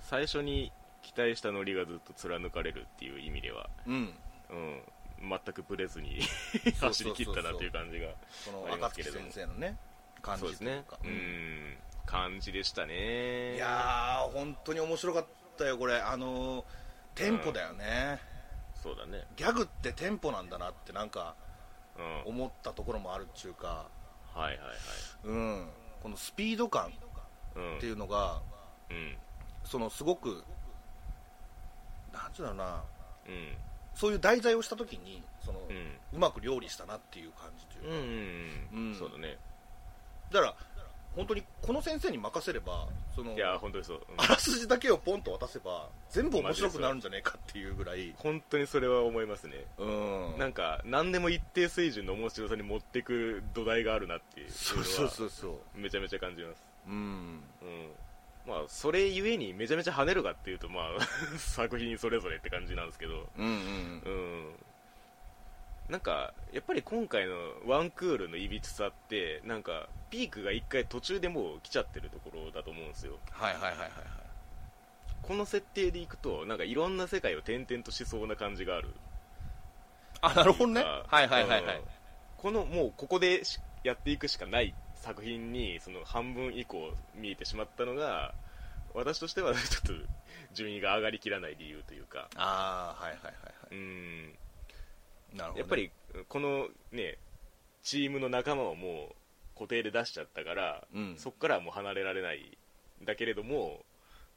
[0.00, 0.72] 最初に
[1.02, 4.14] 期待したノリがずっと貫かれるっていう意味では、うん。
[4.50, 4.82] うん、
[5.20, 6.20] 全くブレずに
[6.80, 9.76] 走り切ったなという感じがそのありますけれども先生のね
[10.22, 10.84] 感そうですね。
[11.04, 11.76] うん。
[12.06, 13.54] 感じでしたね。
[13.54, 15.26] いやー本当に面白かっ
[15.56, 15.96] たよこれ。
[15.96, 16.64] あのー
[17.14, 18.20] テンポだよね、
[18.82, 19.24] そうだね。
[19.36, 21.34] ギャグってテンポなんだなってなんか
[21.98, 22.04] うん。
[22.04, 23.86] はい思ったところもあるっちゅうか。
[24.34, 24.56] はいはい。
[25.24, 25.68] うん
[26.02, 26.92] このスピード感
[27.56, 27.76] うん。
[27.78, 28.40] っていうのが、
[28.90, 29.16] うん。
[29.64, 30.44] そのすごく
[32.12, 32.82] なんていうんだろうな。
[33.28, 33.56] うん。
[33.94, 35.62] そういう題材をした時にその、う
[36.12, 38.88] うんまく料理したなっていう感じというか、うんうん。
[38.88, 38.94] うん。
[38.94, 39.38] そうだね。
[40.32, 40.54] だから
[41.16, 44.14] 本当にこの先生に任せればそのいや本当にそう、うん。
[44.16, 48.14] あらすじだけをポンと渡せば全部面白くなるんじゃねえかっていうぐらい。
[48.18, 49.64] 本当にそれは思いますね。
[49.78, 50.38] うん。
[50.38, 54.46] なんか何でも一定水準の面白さに持っていく土台があるなっていう。
[54.48, 55.78] のそうそうはそうそう。
[55.78, 56.62] めちゃめちゃ感じます。
[56.86, 56.94] うん。
[56.94, 57.90] うん。
[58.46, 60.86] まあそれゆえにめちゃめちゃ跳ねるかっていうとまあ
[61.38, 63.28] 作品それぞれって感じなんですけど。
[63.36, 64.02] うんうん。
[64.04, 64.52] うん
[65.90, 67.34] なんかやっぱり今回の
[67.66, 73.18] ワンクールのいびつさってなんかピークが一回途中でもう来ちゃってるところだと思うんですよ。
[73.32, 73.90] はいはいはいはいはい。
[75.22, 78.88] この設定でいくとなんかいろんな世界を転々としそうな感じがある。
[80.22, 80.82] あなるほどね。
[80.82, 81.76] あはいはいはいはい。
[81.76, 81.82] うん。
[82.36, 88.34] このもうここでしやっていくしかない作品にその半分以降見えてしまったのが
[88.94, 89.92] 私としてはちょっと
[90.52, 92.28] 順位が上がりきらない理由というか。
[92.36, 94.32] ああはいはいはいはうん。
[94.32, 94.49] い
[95.34, 95.90] なるほど、ね、やっぱり
[96.28, 97.18] このね
[97.82, 99.14] チームの仲間をもう
[99.54, 101.14] 固定で出しちゃったから、うん。
[101.18, 102.56] そこからはもう離れられない
[103.02, 103.84] んだけれども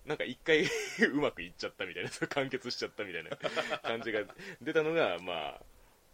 [0.06, 0.64] なんか一回
[1.14, 3.32] うまくいっちゃったみたいな完結しちゃったみたいな
[3.80, 4.22] 感じが
[4.62, 5.62] 出たのがまあ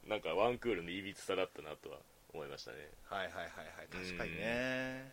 [0.08, 2.00] なんかワンクールのいびつさだったなとは
[2.34, 2.92] 思いましたね。
[3.06, 3.88] はいはいはいはい。
[3.92, 5.12] 確かにね。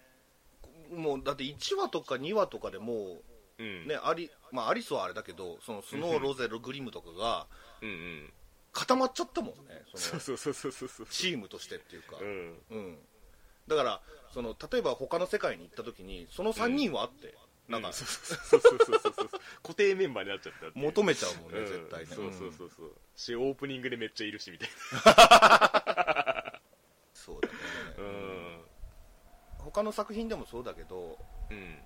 [0.90, 3.22] もうだって1話とか2話とかでも
[3.58, 3.86] ううん。
[3.86, 7.46] ねアリ,、まあ、アリスはあれだけどそのスノーロゼルグリムとかが
[7.80, 8.32] うんうん
[8.76, 12.58] 固まっちゃったもんねそうそうそうそうそうチームとしてっていうか、うん。
[12.70, 12.98] うん、
[13.66, 14.00] だから
[14.34, 17.34] その例えば他の世界に行った時にその3人はあって、
[17.70, 17.94] なんかうん。
[17.94, 19.28] そうそうそうそうそうそう。
[19.62, 21.66] 固定メンバーになっちゃった求めちゃうもんね、うん。
[21.66, 22.06] 絶対ね。
[22.10, 22.92] そうそうそうそう。
[23.16, 24.68] しオープニングでめっちゃいるしみたい
[27.14, 27.54] そうだね、
[27.96, 28.60] なうん。
[29.58, 31.18] 他の作品でもそうだけど
[31.50, 31.78] うん。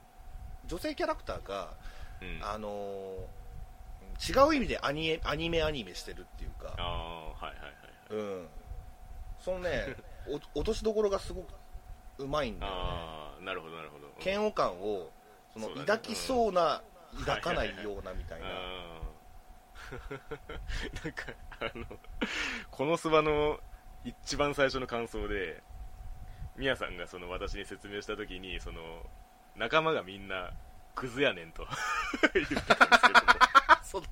[0.66, 1.76] 女性キャラクターが、
[2.20, 2.40] うん。
[2.42, 3.39] あのー
[4.28, 7.60] 違う意味でアニメアニメアニメしてるっていうか、ああはいは
[8.12, 8.48] いはいうん、
[9.38, 9.96] そのね。
[10.28, 11.46] お落としどころがすごく
[12.18, 12.78] うまいんだよね。
[12.80, 14.08] ああなるほどなるほど。
[14.22, 15.10] 嫌悪感を
[15.52, 15.86] そのそうだね。
[15.86, 16.82] 抱きそうな、
[17.20, 21.98] 抱かないようなみたいな、あー なんかあの
[22.70, 23.58] このスバの
[24.04, 25.62] 一番最初の感想で
[26.56, 29.06] ミヤさんがその私に説明した時にその
[29.56, 30.50] 仲間がみんな
[30.94, 31.66] クズやねんと。
[32.34, 33.20] 言ってたんですけど
[33.90, 34.02] そう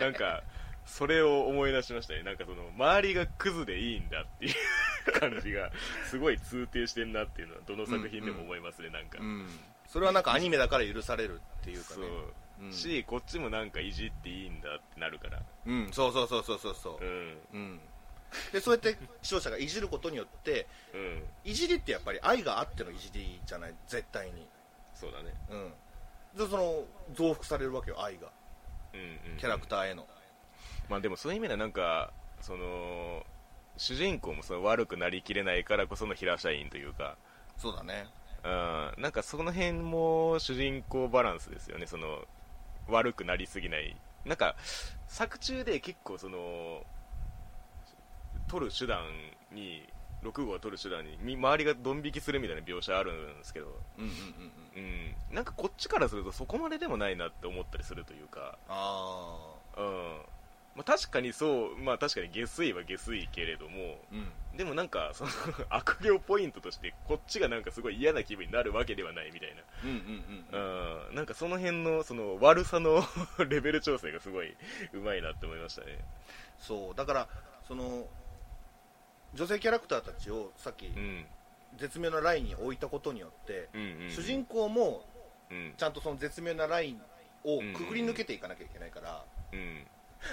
[0.00, 0.10] な。
[0.10, 0.42] んか
[0.84, 2.22] それを思い出しましたね。
[2.22, 4.54] なんかその周りがクズでいいんだっていう
[5.18, 5.70] 感じが
[6.08, 9.48] すごい通底してんなっていうのはどの作品でも思いますね、なんか、うん、
[9.88, 12.06] それはなんかアニメだから許されるっていうかね、
[12.60, 12.66] う。
[12.68, 12.72] ん。
[12.72, 15.42] しこっちもなんかいじっていいんだってなるから。
[15.66, 17.04] うん、そうそうそうそうそうそう。
[17.04, 17.38] う、ん。
[17.52, 17.80] うん、
[18.52, 21.24] でそうやって視聴者がいじることによってうん。
[21.44, 23.74] いじりってやっぱり愛があってのいじりじゃない？
[23.88, 24.48] 絶対に、
[24.94, 25.34] そうだね。
[25.50, 25.72] うん、
[26.38, 28.20] でその増幅されるわけよ愛が。
[28.20, 28.45] うんうん
[29.38, 30.06] キャラクターへの、
[30.88, 33.24] まあでもそういう意味ではなんかその
[33.76, 37.16] 主人公もその悪くなりきれないからこその平社員というか。
[37.56, 38.06] そうだね。
[38.44, 39.02] うん。
[39.02, 41.86] なんかその辺も主人公バランスですよね。
[41.86, 42.24] その
[42.88, 43.96] 悪くなりすぎない。
[44.24, 44.56] なんか
[45.06, 46.84] 作中で結構その
[48.48, 49.02] 取る手段
[49.52, 49.86] に
[50.28, 53.66] 6号を取る手段にみ周りがドン引きするみたいな描写あるんですけど、
[53.98, 54.14] うんうんうん
[54.76, 54.90] うん。
[55.30, 59.84] うん、なんかこっちからするとそこまででもないなって思ったりするというか、あうん。
[60.76, 63.98] まあ、確かにそう、まあ、確かに下水は下水けれども。
[64.12, 64.56] あうん。
[64.56, 65.30] でもなんかその
[65.68, 73.02] 悪行ポイントとしてこっちがなんかすごい嫌な気分になるわけではないみたいな、うんうん、なんかその辺のその悪さの
[73.48, 74.56] レベル調整がすごい
[74.94, 75.98] うまいなって思いましたね。
[76.58, 76.94] そう。
[76.94, 77.28] だから
[77.68, 78.08] その
[79.34, 81.26] 女性キャラクターたちをさっきうん。
[81.76, 84.10] 絶妙なラインに置いたことによって、うんうんうん。
[84.10, 85.04] 主人公も
[85.50, 85.74] うん。
[85.76, 87.00] ちゃんとその絶妙なライン
[87.44, 89.86] をくぐり抜けていかなきゃいけないから、うん。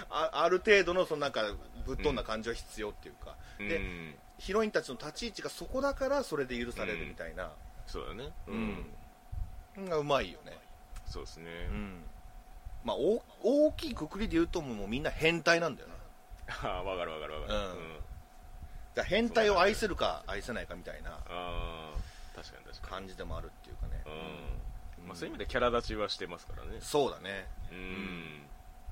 [0.10, 1.44] あある程度のそのなんか
[1.86, 4.16] ぶっ飛んだ感じは必要っていうか、でうん。
[4.40, 7.52] ヒロインたちの立ち位置がそこだからそれで許されるみたいな、
[7.86, 8.32] そうだね。
[8.48, 9.90] うん。
[9.90, 10.58] がうまいよね、
[11.06, 12.04] そうですね、うん。
[12.84, 15.94] まあ、大大きいくくりで言うともうみんな変態なんだよな。
[16.70, 18.13] ああ分かる分かる分かる、うん
[18.96, 21.12] じゃあ変態を愛せるか愛せないかみたいな
[22.36, 24.12] 確かに確か感じでもあるっていうかね、に、
[25.02, 25.08] うん。
[25.08, 26.78] まあ、そういう意味でキャラ立ちはしてますからね。
[26.82, 27.48] そうだね。
[27.72, 28.44] うん。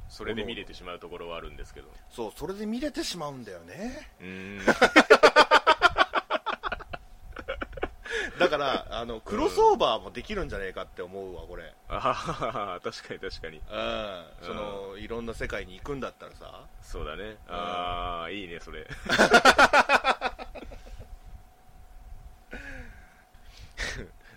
[0.10, 1.88] それで見れてしまうところはあるんですけど。
[2.12, 4.10] そうそれで見れてしまうんだよね。
[4.22, 4.60] うん
[8.42, 11.74] だからあのクロスオーバーもできるんじゃねえかって思うわこれ。
[11.88, 13.58] あははは確かに確かに。
[13.58, 14.24] うん。
[14.42, 16.66] そのいろんな世界に行くんだったらさ。
[16.82, 17.38] そうだね。
[17.48, 18.88] ああいいねそれ。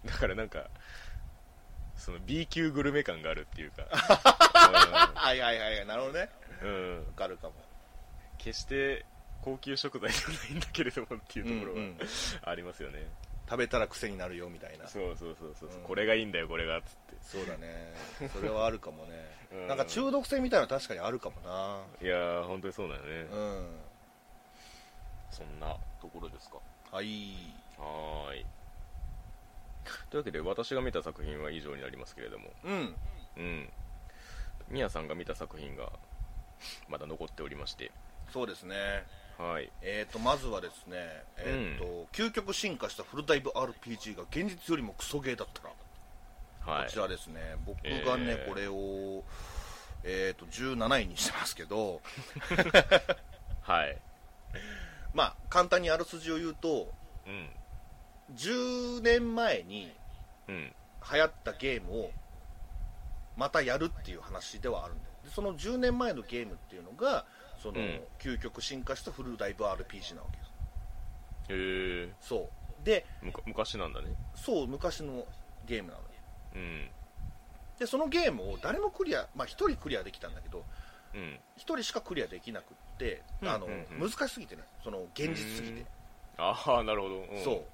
[0.04, 0.66] だからなんか
[1.96, 3.84] その B 級グルメ感があるっていうか、
[5.14, 6.28] はいはいはいはいなるほどね。
[6.62, 6.68] うん。
[6.68, 7.54] うんわかるかも。
[8.36, 9.06] 決して
[9.40, 13.06] 高級食材じゃないんだけれどもっていうところうんうんはありますよね、
[13.46, 14.88] 食べたら癖になるよみたいな。
[14.88, 15.76] そうそうそうそう、う。
[15.76, 15.80] ん。
[15.82, 17.16] これがいいんだよこれがっつって。
[17.22, 17.94] そうだね。
[18.32, 19.10] それはあるかもね、
[19.52, 19.66] うん。
[19.68, 21.82] なんか中毒性みたいなの確かにあるかもな。
[22.00, 23.80] いやー本当にそうだよね、うん。
[25.30, 26.58] そんなところですか？
[26.90, 27.34] はい。
[27.78, 28.46] はーい。
[30.08, 32.50] というわけで私が見た作品は以上になりますけれども。
[32.64, 32.96] うん。
[33.36, 33.72] うん。
[34.68, 35.92] みやさんが見た作品が
[36.88, 37.90] まだ残っておりまして。
[38.32, 39.04] そうですね
[39.38, 39.70] はい。
[39.82, 40.96] えー、とまずはですね、
[41.38, 45.62] えーと究極進化したフルダイブ RPG が現実よりもクソゲーだった
[46.66, 46.86] ら、はい。
[46.86, 47.56] こちらですね。
[47.66, 48.48] 僕がね、えー。
[48.48, 49.24] これを、
[50.04, 52.00] えー、と17位にしてますけど。
[53.62, 53.98] はい。
[55.12, 56.92] まあ簡単にあらすじを言うと
[57.26, 57.50] うん。
[58.34, 59.92] 10年前に
[60.48, 60.74] うん。
[61.12, 62.10] 流行ったゲームを
[63.44, 65.10] またやるっていう話ではあるんだよ。
[65.22, 67.26] でその10年前のゲームっていうのが
[67.62, 68.00] その、うん。
[68.18, 70.50] 究極進化したフルダイブ RPG なわけです
[71.50, 72.12] へえ。
[72.22, 72.48] そう。
[72.86, 73.04] で
[73.44, 74.14] 昔なんだね。
[74.34, 75.26] そう昔の
[75.66, 76.06] ゲームなのよ。
[76.54, 76.88] うん。
[77.78, 80.64] でそのゲームを誰もクリアまあ1人クリアできたんだけど
[81.14, 81.20] うん。
[81.20, 84.10] 1人しかクリアできなくってうんあの、うんうん。
[84.10, 84.62] 難しすぎてね。
[84.82, 85.84] その現実すぎて。
[86.38, 87.44] ああなるほど、ん。
[87.44, 87.64] そう。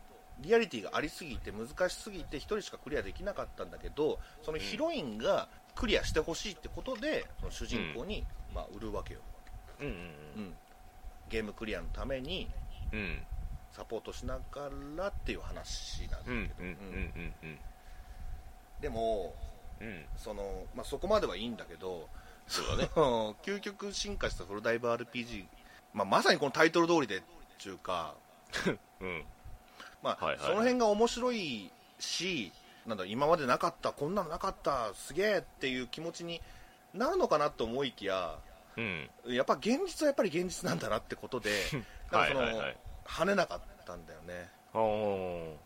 [0.43, 9.21] リアリティがありすぎて難しすぎて1人しかクリアできなかったんだけどそのヒロインがクリアしてほしいってことでその主人公に、まあ、売るわけよ、
[9.81, 9.95] うんうんう
[10.49, 10.55] ん、
[11.29, 12.49] ゲームクリアのために
[12.93, 12.99] うん。
[12.99, 13.23] うん
[13.73, 17.59] サポートしながらっていう話なんだけど、うんうんうん
[18.81, 19.35] でも
[19.81, 20.05] うん。
[20.17, 22.09] その、まあ、そこまではいいんだけど
[22.47, 22.91] そうだね。
[23.45, 25.47] 究極進化したフルダイブ RPG、
[25.95, 27.23] まあ、まさにこのタイトル通りでっ
[27.63, 28.15] ていうか、
[29.01, 29.25] うん。
[30.03, 30.47] まあはいはい。
[30.47, 32.53] その辺が面白いし
[32.87, 36.41] なんだ今までなかったこんなのなかったすげえっていう気持ちに
[36.95, 38.39] なるのかなと思いきや
[38.77, 39.11] うん。
[39.27, 41.51] やっぱ現実はやっぱり現実なんだなってことで
[42.11, 42.75] は
[43.05, 44.51] 跳ねなかったんだよね。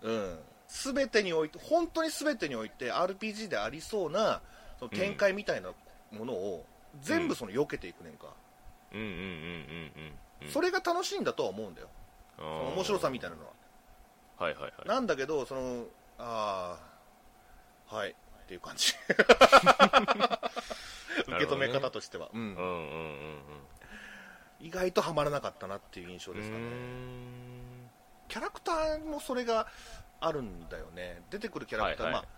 [0.03, 4.41] うん全てにおいて本当に全てにおいて RPG でありそうな
[4.79, 5.73] その展開みたいな
[6.11, 6.65] ものを
[7.01, 8.29] 全部その避けていくねんか、
[8.93, 10.51] うんうんうんうんうんうん。
[10.51, 11.89] それが楽しいんだとは思うんだよ
[12.39, 13.53] あそのー面白さみたいなのは
[14.39, 14.89] はいはいはい。
[14.89, 15.85] なんだけどその
[16.19, 16.94] ああ
[17.95, 18.11] はい。
[18.11, 18.15] っ
[18.47, 18.95] ていう感じ。
[21.29, 22.41] 受け止め方としては、うん。
[22.41, 23.39] うんうんうんうん。
[24.61, 26.65] 意外とハマらなかったなっていう印象うですかね。
[28.29, 29.69] キャラクターもそれが
[30.21, 31.23] あるんだよね。
[31.31, 32.23] 出てくるキャラクター、はいはい。
[32.25, 32.33] まあ、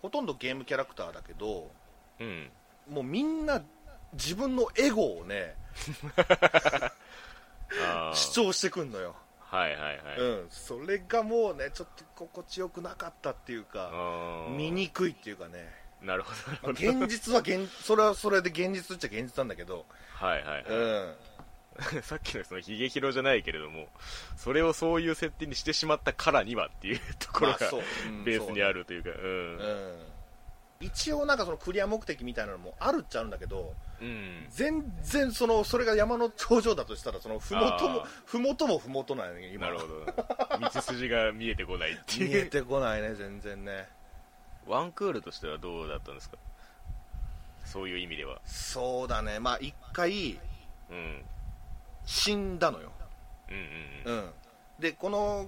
[0.00, 1.70] ほとんどゲームキャラクターだけど
[2.18, 2.50] うん。
[2.88, 3.62] もうみんな
[4.14, 5.56] 自分のエゴをね
[8.14, 9.16] 主張してくんのよ、
[9.48, 10.18] はいはいはい。
[10.18, 13.90] うん、それがもうねちょっと心地よくなかったっていうか
[14.56, 15.70] 見にくいっていうかね
[16.02, 16.70] なるほどまあ。
[16.72, 21.12] 現実は現それはそれで現実っちゃ現実なんだけど、はいはいうん、は
[21.98, 22.02] い。
[22.02, 23.88] さっきのそのヒゲヒロじゃないけれども、
[24.36, 29.16] それをそういう設定にしてしまったからにはっていうところがまあそううんベースにあるというか、うん。
[29.16, 29.98] うん、
[30.80, 34.46] 一応なんかそのクリア目的みたいなのもあるっちゃあるんだけどうん。
[34.50, 40.04] 全然そのそれが山の頂上だとしたらそのふもともふもともふもとなんよね今なるほど。
[40.70, 42.50] 道筋が見えてこないって見えいう。
[42.50, 43.88] てこないね全然ね
[44.66, 46.36] ワンクールとしてはどうだったんですか？
[47.64, 48.40] そういう意味では。
[48.44, 50.38] そうだねまあ一回
[50.90, 51.22] うん。
[52.04, 52.92] 死んだのよ
[53.50, 54.30] うんうんうん
[54.78, 55.46] でこの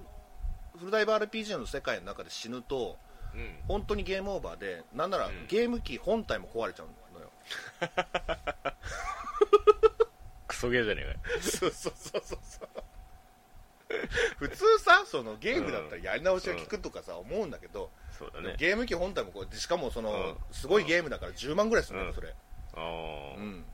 [0.77, 2.87] フルダイブ RPG の世界の中で死ぬとうん。
[2.87, 2.97] うん。
[3.67, 5.47] 本当にゲームオーバーでなんならうん。
[5.47, 7.31] ゲーム機本体も壊れちゃうのよ、
[10.47, 11.19] クソゲーじゃねえかよ。
[11.41, 12.69] そうそうそうそうそう。
[14.37, 18.55] 普通さそのゲームだったらやり直しが効くとかさ、思うんだけど、そうだね。
[18.57, 20.37] ゲーム機本体もこうしかもその、うん。
[20.51, 22.15] すごいゲームだから10万ぐらいするのよ、うん。
[22.15, 22.33] それ、あ
[22.75, 23.37] あ。
[23.37, 23.65] うん、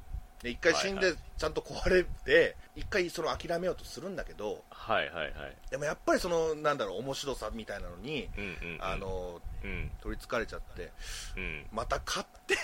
[0.41, 5.33] で一回死んはいでちゃんと壊れて一回その諦めようとするんだけどはいはいはい。
[5.69, 8.77] でもやっぱりそのなんだろう面白さみたいなのに、うんうんうん。
[8.81, 9.91] あ、のうん。
[10.01, 10.91] 取りつかれちゃって
[11.37, 11.65] うん。
[11.71, 12.55] また買って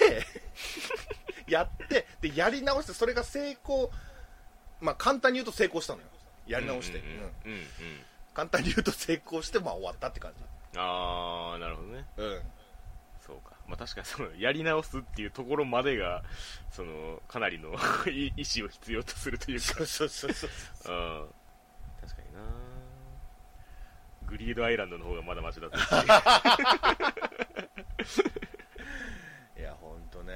[1.51, 3.91] やってでやり直してそれが成功
[4.79, 6.07] まあ簡単に言うと成功したのよ
[6.47, 7.51] やり直して、うんうんうんうん。
[7.53, 7.65] うん
[8.33, 12.05] 簡単に言うと成功してまあ終わったって感じああ、なるほどね。
[12.17, 12.41] うん。
[13.71, 16.23] まあ確かにその、やり直すっていうところまでが、
[16.71, 17.69] その、かなりの
[18.11, 20.49] い意思を必要とするというか、そうそうそうそう
[20.93, 21.23] う。
[21.23, 21.33] ん。
[22.01, 22.39] 確かにな。
[24.27, 26.05] グリードアイランドの方がまだマシだったっ
[29.55, 30.33] ていや本当ね。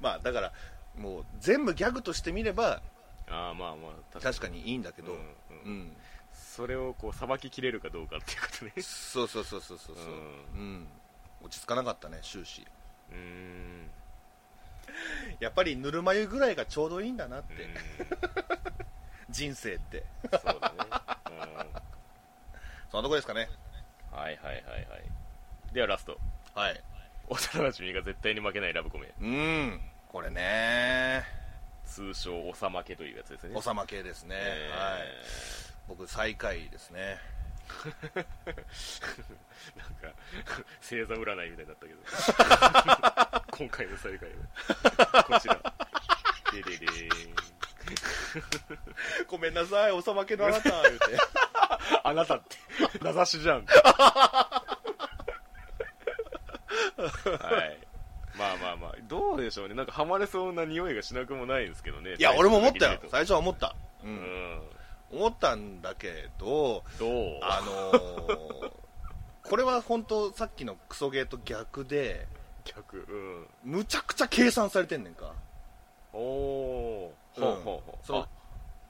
[0.00, 0.52] まあだから
[0.94, 2.82] もう全部ギャグとして見れば
[3.28, 4.60] ああ、まあまあ、確かに。
[4.68, 5.24] いいんだけど、うんうん。
[5.64, 5.96] うん。
[6.34, 8.72] それをこう、さばききれるかどうかっていうことね。
[8.82, 10.08] そうそうそうそうそうそう、う
[10.54, 10.86] うん
[11.42, 12.66] 落ち着かなかったね終始。
[13.10, 13.90] うーん。
[15.40, 17.70] やっぱりぬるま湯ぐらいがちょうどいいんだなって、うん。
[19.30, 20.04] 人生って。
[20.30, 20.76] そうだね。
[21.30, 21.82] うん。
[22.90, 23.48] そんなとこですかね。
[24.10, 25.04] はいはいはいはい。
[25.72, 26.18] ではラスト。
[26.54, 26.82] はい。
[27.28, 27.38] 幼
[27.68, 29.12] 馴染が絶対に負けないラブコメ。
[29.20, 29.80] うん。
[30.08, 31.24] これね。
[31.86, 33.56] 通称、おさまけというやつですね。
[33.56, 34.92] おさま系ですね、えー。
[34.92, 35.02] はい。
[35.88, 37.18] 僕最下位ですね
[38.14, 40.12] なんか、
[40.80, 42.00] 星座占いみたいになったけど。
[43.56, 44.30] 今回の最下位
[45.12, 45.60] は、こちら。
[46.52, 46.86] ででで。
[49.26, 51.18] ごめんなさいおさまけのあなた言うて
[52.04, 52.56] あなたって、
[53.02, 53.66] 名指しじゃん。
[53.66, 53.74] は
[57.64, 57.78] い。
[58.36, 59.74] まあまあまあ、どうでしょうね。
[59.74, 62.14] なんかハマれそうな匂いがしなくもないんですけどね。
[62.18, 64.60] いや俺も思ったよ最最初は思った、う、うんん。
[65.12, 67.38] 思ったんだけどどう？
[67.42, 68.72] あのー
[69.44, 72.26] これは本当さっきのクソゲーと逆で
[72.64, 73.04] 逆、
[73.64, 73.72] うん。
[73.78, 75.34] むちゃくちゃ計算されてんねんか。
[76.12, 77.40] おー。
[77.40, 77.42] うん。
[77.44, 78.06] ほうほうほう。
[78.06, 78.20] そう。
[78.22, 78.28] あ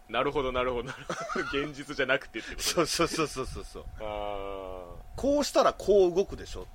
[0.08, 0.84] なるほどなるほど。
[0.90, 1.46] なるほど。
[1.66, 3.84] 現実じゃなくてってことそうそうそうそうそうそう。
[4.00, 4.84] あ
[5.16, 6.66] こうしたらこう動くでしょ？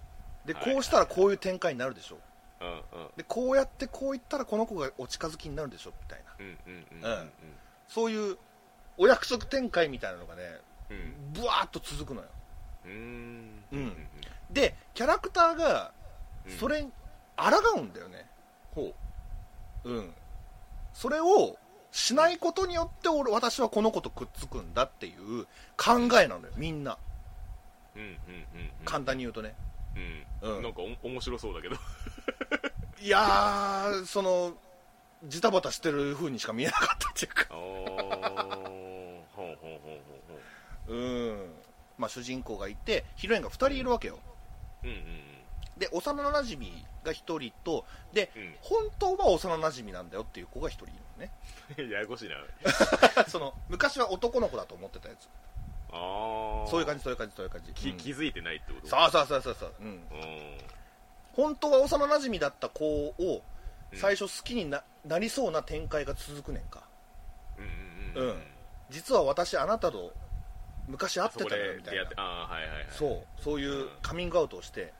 [0.44, 0.74] ではい。
[0.74, 2.18] こうしたらこういう展開になるでしょ？
[2.60, 2.66] ー。
[2.66, 3.10] うんうん。
[3.16, 5.92] でこうやってこういったらこの子がお近づきになるでしょ？
[6.02, 6.34] みたいな。
[6.40, 7.12] うんうんうん。
[7.12, 7.32] うん。
[7.88, 8.38] そういう
[8.98, 10.42] お約束展開みたいなのがね
[10.90, 10.98] うん。
[10.98, 11.34] うん。
[11.34, 12.28] ブワーッと続くのよ
[12.86, 13.64] うーん。
[13.72, 13.94] うん
[14.52, 15.92] でキャラクターが
[16.46, 16.92] うんそれに
[17.36, 18.26] 抗うんだよね、
[18.74, 18.94] ほ
[19.84, 19.90] う。
[19.90, 20.14] うん、
[20.94, 21.58] それを
[21.92, 25.46] しないことによって俺私はこの子とくっつくんだっていう
[25.78, 26.98] 考えなのよみんな
[27.96, 28.86] うんうんうんうん。
[28.86, 29.56] 簡単に言うとね
[30.42, 30.50] うん。
[30.58, 31.76] うんなんかお面白そうだけど。
[33.00, 34.54] いやーその
[35.26, 37.48] ジタバタしてる風にしか見えなかったっていうか
[40.88, 41.54] うん。
[41.98, 44.20] ままあ、主人公がいてヒロインが2人いるわけよ。
[44.84, 45.38] うんうん
[45.78, 48.56] で幼なじみが1人とで、うん。
[48.62, 51.32] 本当は幼なじみなんだよっていう子が1人いるのね。
[51.78, 52.36] う んややこしいな。
[53.30, 55.30] その昔は男の子だと思ってたやつ。
[55.92, 57.72] ああそういう感じそういう感じそういう感じ。
[57.74, 57.98] きうん。
[57.98, 58.88] 気づいてないってこと？
[58.88, 60.58] そうそうそうそうそう、うん、うん。
[61.34, 63.44] 本当は幼なじみだった子を
[63.92, 64.00] うん。
[64.00, 66.82] 最初好きにななりそうな展開が続くねんか。
[67.58, 68.30] うんうんうん。
[68.30, 68.57] うん
[68.90, 70.14] 実は私あなたと
[70.88, 72.04] 昔会ってたのよみたいな。
[72.04, 72.86] で出会ってああはいはいはい。
[72.92, 73.42] そう。
[73.42, 74.94] そういうカミングアウトをして。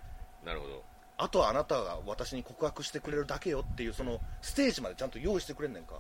[0.46, 0.84] なるほど。
[1.18, 5.96] あとはあなたが私に告白してくれるだけよっていうそのステージまでちゃんと用意してくれんねんか。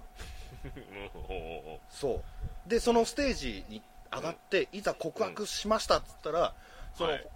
[1.89, 2.21] そ
[2.65, 2.69] う。
[2.69, 3.81] でそのステージに
[4.13, 6.53] 上がって、いざ告白しましたっつったら、
[6.95, 7.27] その、はい。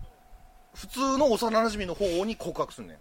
[0.73, 2.97] 普通の幼なじみの方に告白すんねん。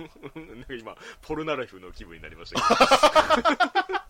[0.00, 4.09] なんか今ポルナライフの気分になりましたけ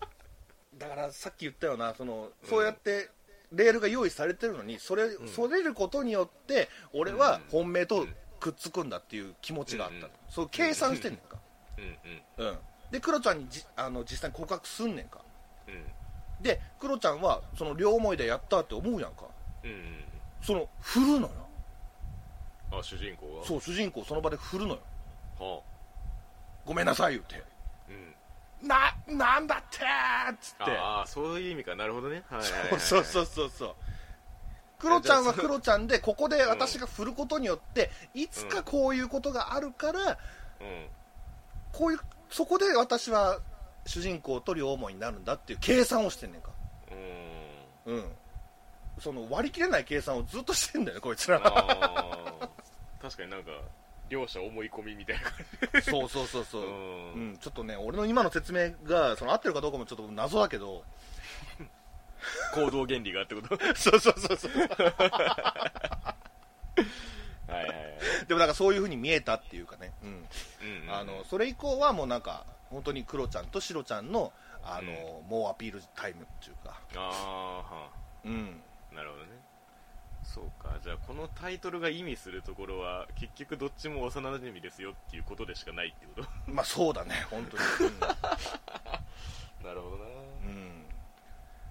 [0.81, 3.09] だからさっき言ったようなそのそうやって
[3.53, 8.07] レールが用意されてるのにそれ、それることによって俺は本命と
[8.39, 10.03] くっつくんだっていう気持ちがあった、うん。
[10.03, 11.37] うんそう計算してんねんか、
[11.77, 12.47] どうん。
[12.47, 12.49] うん。
[12.49, 12.57] うん、
[12.91, 15.19] でクロちゃんにじあの実際に告白すんねんか。
[15.67, 15.83] うん。
[16.41, 19.25] でクロちゃんはその両思いでやったって思うやんか。
[19.63, 19.69] うん。
[19.69, 20.03] うん。
[20.41, 21.31] その振るのよ。
[22.71, 23.45] あ主人公が？
[23.45, 24.79] そう主人公その場で振るのよ。
[25.39, 25.61] は
[26.65, 27.35] ごめんなさい言うて。
[27.35, 27.50] あうん
[28.61, 30.71] ななんだってーっつって。
[30.77, 31.75] ああそういう意味か。
[31.75, 32.23] なるほどね。
[32.29, 32.79] はいはいはいはい。
[32.79, 33.75] そうそうそうそう
[34.79, 39.99] クロちゃんはクロちゃんでここで私が振ることによっていつかこういうことがあるから
[40.59, 40.87] うん。
[41.71, 41.99] こういう
[42.29, 43.39] そこで私は
[43.85, 46.49] 主人公と両思いになるんだっていう計算をしてんねんか。
[47.85, 47.95] うん。
[47.95, 48.11] うん。
[48.99, 51.39] その割り切れない計算をずっとしてんだよねこいつら。
[53.01, 53.51] 確かになんか
[54.11, 55.23] 両者思い込みみたいな。
[55.23, 56.67] 感そうそうそうそう、うう
[57.17, 60.83] んん、ちょっとね俺の今の説明がその合ってるかどうかもちょっと謎だけど。
[62.55, 63.57] じ行動原理がってこと？
[63.75, 64.51] そうそうそうそう。
[64.51, 64.65] は
[67.47, 68.27] いはいはい。
[68.27, 70.17] でもなんかそういう風に見えたっていうかね、うん、うん
[70.83, 74.31] うんあのそれ以降はもうなんか本当にクロちゃんとシロちゃんの
[74.63, 77.89] あの、もうアピールタイムっていうか、ああは
[78.23, 79.31] うん、あなるほどね
[80.33, 80.77] そうか。
[80.83, 86.51] じゃあこのタイトルが意味するところは結局どっちも幼馴染ですよっていうことでしかないってこと？
[86.51, 87.25] まあそうだね。
[87.29, 87.63] 本当に、
[89.63, 90.03] なるほどな。
[90.45, 90.85] うん。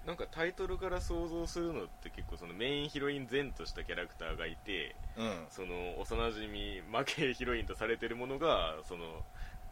[0.05, 9.23] なんかタイトルから想像するのって結構そのメインヒロイン前としたキャラクターがいてうんうん、その幼馴染負けヒロインとされてるものがその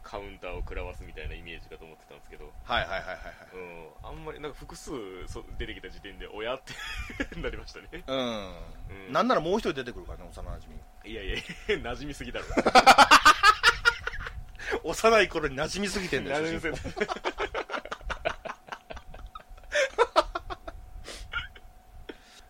[0.02, 3.24] カウンターを食らわすみたいなイメージかと思ってたんですけど、はいはいはいはいはい。
[3.54, 4.90] うん、あんまりなんか複数
[5.28, 6.72] そ出てきた時点で親って
[7.40, 8.02] なりましたね。
[8.06, 8.18] うん、
[9.06, 9.12] うん。
[9.12, 10.76] なんならもう一人出てくるからね幼馴染。
[11.04, 11.36] いやいや
[11.78, 12.46] 馴染みすぎだろ。
[14.84, 17.10] 幼い頃に馴染みすぎてんだよ馴染みすぎ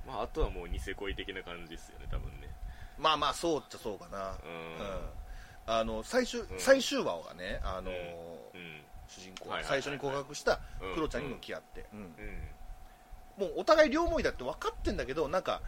[0.06, 2.48] まああとはもうニセ恋的な感じですよね多分ね。
[2.96, 5.19] 公まあまあそうっちゃそうかな、うん
[5.66, 6.46] あの最終、ん。
[6.58, 7.94] 最終話がねあの、う
[8.58, 8.82] ん。
[9.08, 10.94] 主人公最初に告白したうん。
[10.94, 11.86] クロちゃんに向き合って、
[13.36, 15.62] もうお互い両思いだって分かってんだけどなんか、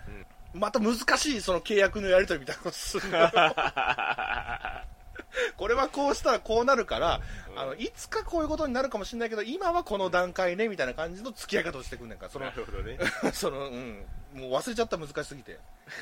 [0.53, 3.19] また難しいその契約のやり取りみたいなことするの
[5.57, 7.59] これはこうしたらこうなるから、うん。
[7.59, 12.31] あのいつかこういうことになるかもしれないけど今はこの段階ねみたいな感じの付き合い方をしてくんねんから。
[12.31, 12.99] そのなるほどね。
[13.33, 15.59] その、うん、もう忘れちゃった難しすぎて。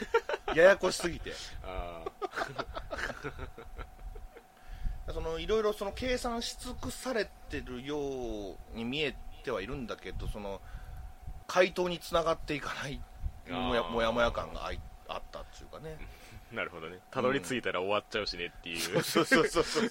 [0.54, 1.32] ややこしすぎて。
[1.64, 2.04] あ
[5.12, 10.60] そのいろいろその計算し尽くされてるように見えてはいるんだけどその
[11.48, 13.00] 回答につながっていかない
[13.48, 15.96] もやもや感があいあったっていうかね。
[15.98, 16.19] あ
[16.52, 16.98] なるほどね。
[17.10, 19.88] たどり着いたら終わっちゃうしねっていう、そうそうそうそう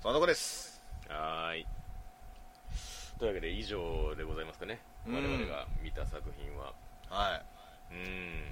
[0.00, 0.82] そんなとこです。
[1.08, 1.66] はーい。
[3.18, 4.80] というわけで以上でございますかね。
[5.06, 5.14] うん。
[5.14, 6.72] 我々が見た作品は。
[7.08, 7.42] は
[7.90, 7.96] うん。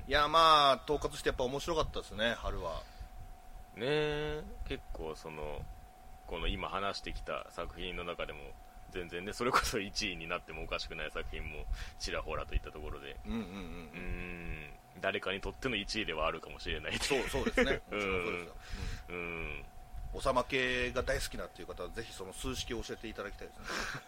[0.06, 2.82] いいやまあ統括してやっぱ面白かったですね春は。
[3.76, 4.42] ねえ。
[4.68, 5.62] 結構その
[6.26, 8.40] この今話してきた作品の中でも
[8.94, 11.64] 全然ねそれこそ1位になってもおかしくない作品も
[11.98, 13.16] ちらほらといったところで。
[15.00, 17.82] 誰かにとっての1位ではあるかもしれないそうそうですね。
[17.90, 18.48] ううん。
[19.08, 19.64] うん、
[20.14, 23.58] おさま系が大好きなっていう方はぜひその数式を教えていただきたいです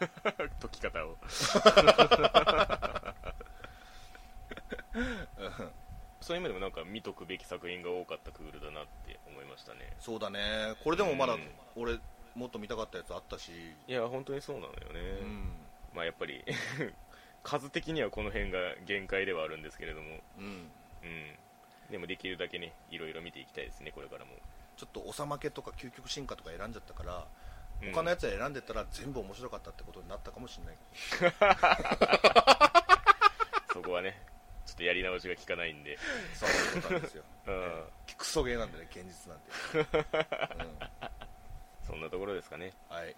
[0.01, 0.11] ね。
[0.63, 1.19] 解き方を。
[6.21, 9.95] そういう意味でもなんか見とくべき作品が多かったクールだなって思いましたね。
[10.01, 10.75] そうだね。
[10.83, 11.49] これでもまだうん。
[11.77, 11.99] 俺
[12.37, 13.51] もっと見たかったやつあったし。
[13.89, 15.51] いや本当にそうなのよね、うん。
[15.95, 16.45] まあやっぱり
[17.43, 20.21] 数的にはこの辺が限界ではあるんですけれども。
[20.39, 20.71] うん。
[21.03, 21.39] うん。
[21.91, 24.33] でもできるだけねいろいろ見ていきたいですねこれからも。
[24.77, 27.27] ちょっとおさまけとか究極進化とか選んじゃったから
[27.83, 27.93] うん。
[27.93, 30.77] 他のやつ選んでたら全部面白かったってことになったかもしれない、
[33.73, 34.21] そこはね
[34.67, 35.99] ちょっとやり直しが効かないんで。
[36.35, 37.25] そういうことなんですよ。
[37.47, 37.85] うん。
[38.19, 39.51] クソゲーなんでね現実なんて、
[40.65, 40.67] う
[41.23, 41.26] ん
[41.87, 42.73] そんなところですかね。
[42.89, 43.15] はい。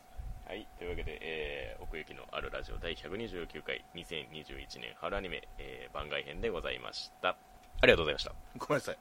[0.47, 0.66] はい。
[0.79, 7.37] というわけで、えー奥行きのあるラジオ第129回2021年春アニメ、えー番外編でございました。
[7.81, 8.33] ありがとうございました。
[8.59, 8.99] ごめんなさい